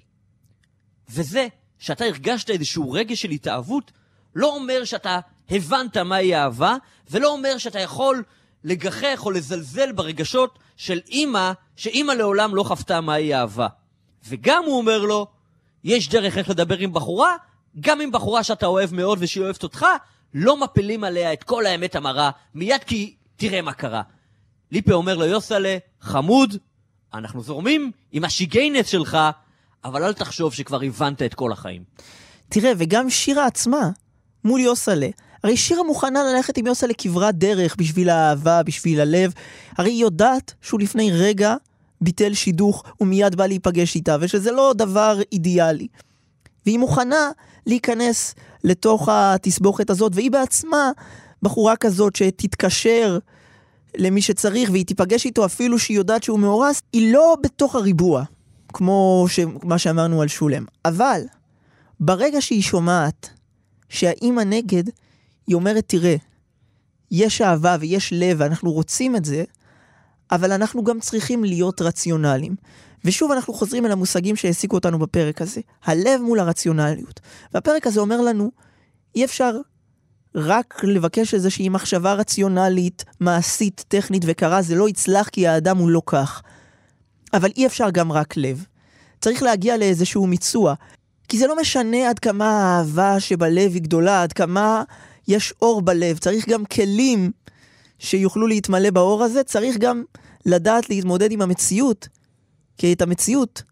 וזה 1.09 1.47
שאתה 1.79 2.05
הרגשת 2.05 2.49
איזשהו 2.49 2.91
רגש 2.91 3.21
של 3.21 3.29
התאהבות, 3.29 3.91
לא 4.35 4.55
אומר 4.55 4.83
שאתה 4.83 5.19
הבנת 5.49 5.97
מהי 5.97 6.35
אהבה, 6.35 6.75
ולא 7.09 7.31
אומר 7.31 7.57
שאתה 7.57 7.79
יכול 7.79 8.23
לגחך 8.63 9.21
או 9.25 9.31
לזלזל 9.31 9.91
ברגשות 9.91 10.59
של 10.77 10.99
אימא, 11.07 11.51
שאימא 11.75 12.11
לעולם 12.11 12.55
לא 12.55 12.63
חוותה 12.63 13.01
מהי 13.01 13.35
אהבה. 13.35 13.67
וגם 14.27 14.63
הוא 14.65 14.77
אומר 14.77 14.99
לו, 14.99 15.27
יש 15.83 16.09
דרך 16.09 16.37
איך 16.37 16.49
לדבר 16.49 16.77
עם 16.77 16.93
בחורה, 16.93 17.35
גם 17.79 18.01
עם 18.01 18.11
בחורה 18.11 18.43
שאתה 18.43 18.65
אוהב 18.65 18.93
מאוד 18.93 19.17
ושהיא 19.21 19.43
אוהבת 19.43 19.63
אותך, 19.63 19.85
לא 20.33 20.57
מפילים 20.57 21.03
עליה 21.03 21.33
את 21.33 21.43
כל 21.43 21.65
האמת 21.65 21.95
המרה, 21.95 22.31
מיד 22.55 22.83
כי 22.83 23.15
תראה 23.35 23.61
מה 23.61 23.73
קרה. 23.73 24.01
ליפה 24.71 24.93
אומר 24.93 25.17
לו, 25.17 25.25
יוסלה, 25.25 25.77
חמוד, 26.01 26.57
אנחנו 27.13 27.41
זורמים 27.43 27.91
עם 28.11 28.23
השיגיינס 28.25 28.87
שלך, 28.87 29.17
אבל 29.85 30.03
אל 30.03 30.13
תחשוב 30.13 30.53
שכבר 30.53 30.81
הבנת 30.83 31.21
את 31.21 31.33
כל 31.33 31.51
החיים. 31.51 31.83
תראה, 32.49 32.71
וגם 32.77 33.09
שירה 33.09 33.45
עצמה, 33.45 33.89
מול 34.43 34.59
יוסלה. 34.59 35.09
הרי 35.43 35.57
שירה 35.57 35.83
מוכנה 35.83 36.23
ללכת 36.23 36.57
עם 36.57 36.67
יוסלה 36.67 36.93
כברת 36.97 37.35
דרך 37.35 37.75
בשביל 37.75 38.09
האהבה, 38.09 38.63
בשביל 38.63 39.01
הלב. 39.01 39.33
הרי 39.77 39.89
היא 39.89 40.01
יודעת 40.01 40.53
שהוא 40.61 40.79
לפני 40.79 41.11
רגע 41.11 41.55
ביטל 42.01 42.33
שידוך 42.33 42.83
ומיד 43.01 43.35
בא 43.35 43.45
להיפגש 43.45 43.95
איתה, 43.95 44.17
ושזה 44.19 44.51
לא 44.51 44.73
דבר 44.77 45.19
אידיאלי. 45.31 45.87
והיא 46.65 46.79
מוכנה 46.79 47.31
להיכנס 47.65 48.35
לתוך 48.63 49.09
התסבוכת 49.11 49.89
הזאת, 49.89 50.11
והיא 50.15 50.31
בעצמה 50.31 50.91
בחורה 51.41 51.75
כזאת 51.75 52.15
שתתקשר 52.15 53.17
למי 53.97 54.21
שצריך 54.21 54.69
והיא 54.71 54.85
תיפגש 54.85 55.25
איתו 55.25 55.45
אפילו 55.45 55.79
שהיא 55.79 55.97
יודעת 55.97 56.23
שהוא 56.23 56.39
מאורס, 56.39 56.81
היא 56.93 57.13
לא 57.13 57.35
בתוך 57.43 57.75
הריבוע, 57.75 58.23
כמו 58.73 59.25
ש... 59.29 59.39
מה 59.63 59.77
שאמרנו 59.77 60.21
על 60.21 60.27
שולם. 60.27 60.65
אבל 60.85 61.21
ברגע 61.99 62.41
שהיא 62.41 62.61
שומעת 62.61 63.29
שהאימא 63.89 64.41
נגד, 64.41 64.83
היא 65.47 65.55
אומרת, 65.55 65.83
תראה, 65.87 66.15
יש 67.11 67.41
אהבה 67.41 67.77
ויש 67.79 68.13
לב 68.15 68.37
ואנחנו 68.39 68.71
רוצים 68.71 69.15
את 69.15 69.25
זה, 69.25 69.43
אבל 70.31 70.51
אנחנו 70.51 70.83
גם 70.83 70.99
צריכים 70.99 71.43
להיות 71.43 71.81
רציונליים. 71.81 72.55
ושוב 73.05 73.31
אנחנו 73.31 73.53
חוזרים 73.53 73.85
אל 73.85 73.91
המושגים 73.91 74.35
שהעסיקו 74.35 74.75
אותנו 74.75 74.99
בפרק 74.99 75.41
הזה, 75.41 75.61
הלב 75.83 76.21
מול 76.21 76.39
הרציונליות. 76.39 77.19
והפרק 77.53 77.87
הזה 77.87 77.99
אומר 77.99 78.21
לנו, 78.21 78.51
אי 79.15 79.25
אפשר 79.25 79.57
רק 80.35 80.83
לבקש 80.83 81.33
איזושהי 81.33 81.69
מחשבה 81.69 82.13
רציונלית, 82.13 83.05
מעשית, 83.19 83.85
טכנית 83.87 84.23
וקרה, 84.27 84.61
זה 84.61 84.75
לא 84.75 84.89
יצלח 84.89 85.29
כי 85.29 85.47
האדם 85.47 85.77
הוא 85.77 85.89
לא 85.89 86.01
כך. 86.05 86.41
אבל 87.33 87.49
אי 87.57 87.65
אפשר 87.65 87.89
גם 87.89 88.11
רק 88.11 88.37
לב. 88.37 88.65
צריך 89.21 89.43
להגיע 89.43 89.77
לאיזשהו 89.77 90.27
מיצוע. 90.27 90.73
כי 91.27 91.37
זה 91.37 91.47
לא 91.47 91.61
משנה 91.61 92.09
עד 92.09 92.19
כמה 92.19 92.49
האהבה 92.49 93.19
שבלב 93.19 93.73
היא 93.73 93.81
גדולה, 93.81 94.23
עד 94.23 94.33
כמה 94.33 94.83
יש 95.27 95.53
אור 95.61 95.81
בלב. 95.81 96.17
צריך 96.17 96.49
גם 96.49 96.65
כלים 96.65 97.31
שיוכלו 97.99 98.47
להתמלא 98.47 98.89
באור 98.89 99.23
הזה, 99.23 99.43
צריך 99.43 99.77
גם 99.77 100.03
לדעת 100.45 100.89
להתמודד 100.89 101.31
עם 101.31 101.41
המציאות, 101.41 102.07
כי 102.77 102.93
את 102.93 103.01
המציאות 103.01 103.63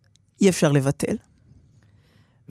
אי 0.41 0.49
אפשר 0.49 0.71
לבטל. 0.71 1.15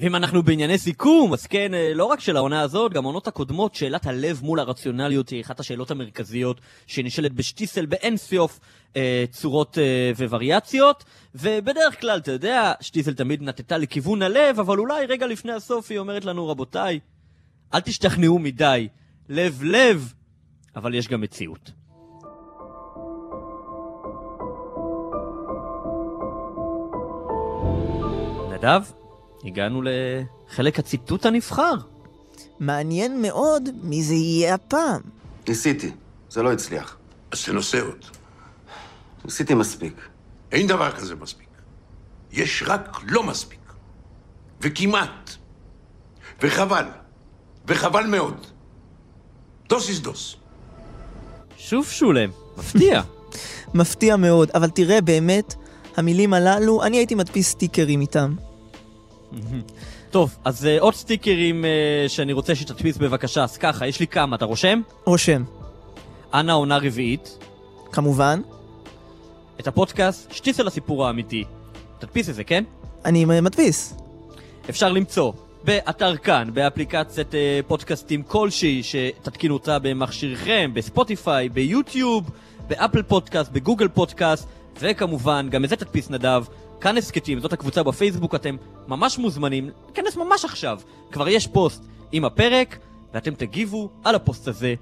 ואם 0.01 0.17
אנחנו 0.17 0.43
בענייני 0.43 0.79
סיכום, 0.79 1.33
אז 1.33 1.47
כן, 1.47 1.75
אה, 1.75 1.95
לא 1.95 2.05
רק 2.05 2.21
של 2.21 2.37
העונה 2.37 2.61
הזאת, 2.61 2.93
גם 2.93 3.05
העונות 3.05 3.29
הקודמות, 3.29 3.75
שאלת 3.75 4.07
הלב 4.07 4.41
מול 4.43 4.61
הרציונליות 4.61 5.29
היא 5.29 5.43
אחת 5.43 5.61
השאלות 5.61 5.91
המרכזיות 5.91 6.61
שנשאלת 6.87 7.33
בשטיסל 7.33 7.87
באינסוף 7.87 8.61
אה, 8.97 9.25
צורות 9.31 9.79
אה, 9.79 10.27
ווריאציות, 10.29 11.05
ובדרך 11.35 12.01
כלל, 12.01 12.19
אתה 12.19 12.33
יודע, 12.33 12.73
שטיסל 12.81 13.15
תמיד 13.15 13.43
נטטה 13.43 13.79
לכיוון 13.79 14.23
הלב, 14.23 14.61
אבל 14.61 14.79
אולי 14.79 15.07
רגע 15.07 15.27
לפני 15.27 15.53
הסוף 15.53 15.91
היא 15.91 15.99
אומרת 15.99 16.25
לנו, 16.25 16.49
רבותיי, 16.49 17.01
אל 17.75 17.81
תשתכנעו 17.81 18.39
מדי, 18.39 18.89
לב 19.29 19.63
לב, 19.63 20.13
אבל 20.77 20.95
יש 20.95 21.09
גם 21.09 21.21
מציאות. 21.21 21.71
נדב, 28.51 28.83
הגענו 29.45 29.83
לחלק 29.83 30.79
הציטוט 30.79 31.27
הנבחר. 31.27 31.75
מעניין 32.61 33.23
מאוד 33.23 33.69
מי 33.83 34.03
זה 34.03 34.15
יהיה 34.15 34.55
הפעם. 34.55 35.01
ניסיתי, 35.49 35.91
זה 36.31 36.43
לא 36.43 36.53
הצליח. 36.53 36.97
אז 37.31 37.45
תנסה 37.45 37.81
עוד. 37.81 38.05
עשיתי 39.25 39.55
מספיק. 39.55 39.95
אין 40.53 40.67
דבר 40.67 40.91
כזה 40.91 41.15
מספיק. 41.15 41.49
יש 42.33 42.63
רק 42.67 43.01
לא 43.07 43.23
מספיק. 43.23 43.61
וכמעט. 44.61 45.31
וחבל. 46.43 46.85
וחבל 47.67 48.07
מאוד. 48.07 48.47
דוס 49.69 49.89
איז 49.89 50.01
דוס. 50.01 50.37
שוב 51.57 51.87
שולם, 51.87 52.31
מפתיע. 52.59 53.03
מפתיע 53.75 54.17
מאוד, 54.17 54.51
אבל 54.55 54.71
תראה, 54.71 55.01
באמת, 55.01 55.55
המילים 55.97 56.35
הללו, 56.35 56.83
אני 56.83 56.97
הייתי 56.97 57.15
מדפיס 57.15 57.49
סטיקרים 57.51 58.01
איתם. 58.01 58.35
טוב, 60.11 60.37
אז 60.45 60.65
uh, 60.65 60.81
עוד 60.81 60.95
סטיקרים 60.95 61.65
uh, 61.65 62.09
שאני 62.09 62.33
רוצה 62.33 62.55
שתדפיס 62.55 62.97
בבקשה, 62.97 63.45
אז 63.45 63.57
ככה, 63.57 63.87
יש 63.87 64.01
לי 64.01 64.07
כמה, 64.07 64.37
אתה 64.37 64.45
רושם? 64.45 64.81
רושם. 65.05 65.43
אנה 66.35 66.53
עונה 66.53 66.79
רביעית, 66.79 67.39
כמובן, 67.93 68.41
את 69.61 69.67
הפודקאסט 69.67 70.33
שטיס 70.33 70.61
על 70.61 70.67
הסיפור 70.67 71.07
האמיתי. 71.07 71.45
תדפיס 71.99 72.29
את 72.29 72.35
זה, 72.35 72.45
כן? 72.45 72.65
אני 73.05 73.25
מדפיס. 73.25 73.95
אפשר 74.71 74.93
למצוא 74.93 75.33
באתר 75.65 76.17
כאן, 76.17 76.49
באפליקציית 76.55 77.35
אה, 77.35 77.61
פודקאסטים 77.67 78.23
כלשהי, 78.23 78.83
שתתקינו 78.83 79.55
אותה 79.55 79.79
במכשירכם, 79.79 80.71
בספוטיפיי, 80.75 81.49
ביוטיוב, 81.49 82.31
באפל 82.69 83.03
פודקאסט, 83.03 83.53
בגוגל 83.53 83.89
פודקאסט, 83.89 84.49
וכמובן, 84.81 85.49
גם 85.51 85.65
את 85.65 85.69
זה 85.69 85.77
תדפיס 85.77 86.11
נדב, 86.11 86.45
כאן 86.81 86.97
הסכתים, 86.97 87.41
זאת 87.41 87.53
הקבוצה 87.53 87.83
בפייסבוק, 87.83 88.35
אתם 88.35 88.57
ממש 88.89 89.19
מוזמנים 89.19 89.71
להיכנס 89.87 90.17
ממש 90.17 90.45
עכשיו. 90.45 90.81
כבר 91.13 91.29
יש 91.29 91.47
פוסט 91.47 91.83
עם 92.13 92.25
הפרק, 92.25 92.79
ואתם 93.15 93.35
תגיבו 93.35 93.91
על 94.05 94.15
הפוסט 94.15 94.49
הזה 94.49 94.75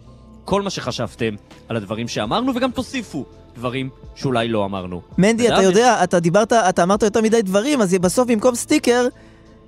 כל 0.45 0.63
מה 0.63 0.71
שחשבתם 0.71 1.35
על 1.69 1.77
הדברים 1.77 2.09
שאמרנו, 2.09 2.53
וגם 2.55 2.71
תוסיפו 2.71 3.25
דברים 3.55 3.91
שאולי 4.15 4.49
לא 4.49 4.65
אמרנו. 4.65 5.03
מנדי, 5.19 5.49
אתה 5.49 5.63
יודע, 5.63 6.05
אתה 6.05 6.21
דיברת, 6.21 6.53
אתה 6.53 6.83
אמרת 6.83 7.03
יותר 7.03 7.21
מדי 7.21 7.43
דברים, 7.43 7.83
אז 7.83 7.95
בסוף 7.95 8.29
במקום 8.29 8.55
סטיקר, 8.55 9.07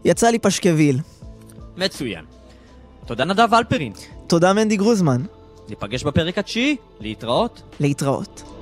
יצא 0.05 0.29
לי 0.29 0.38
פשקוויל. 0.38 0.99
מצוין. 1.77 2.25
תודה 3.07 3.25
נדב 3.25 3.55
אלפרין. 3.55 3.93
תודה 4.27 4.53
מנדי 4.53 4.77
גרוזמן. 4.77 5.23
ניפגש 5.69 6.05
בפרק 6.05 6.38
התשיעי, 6.38 6.77
להתראות. 7.01 7.62
להתראות. 7.81 8.60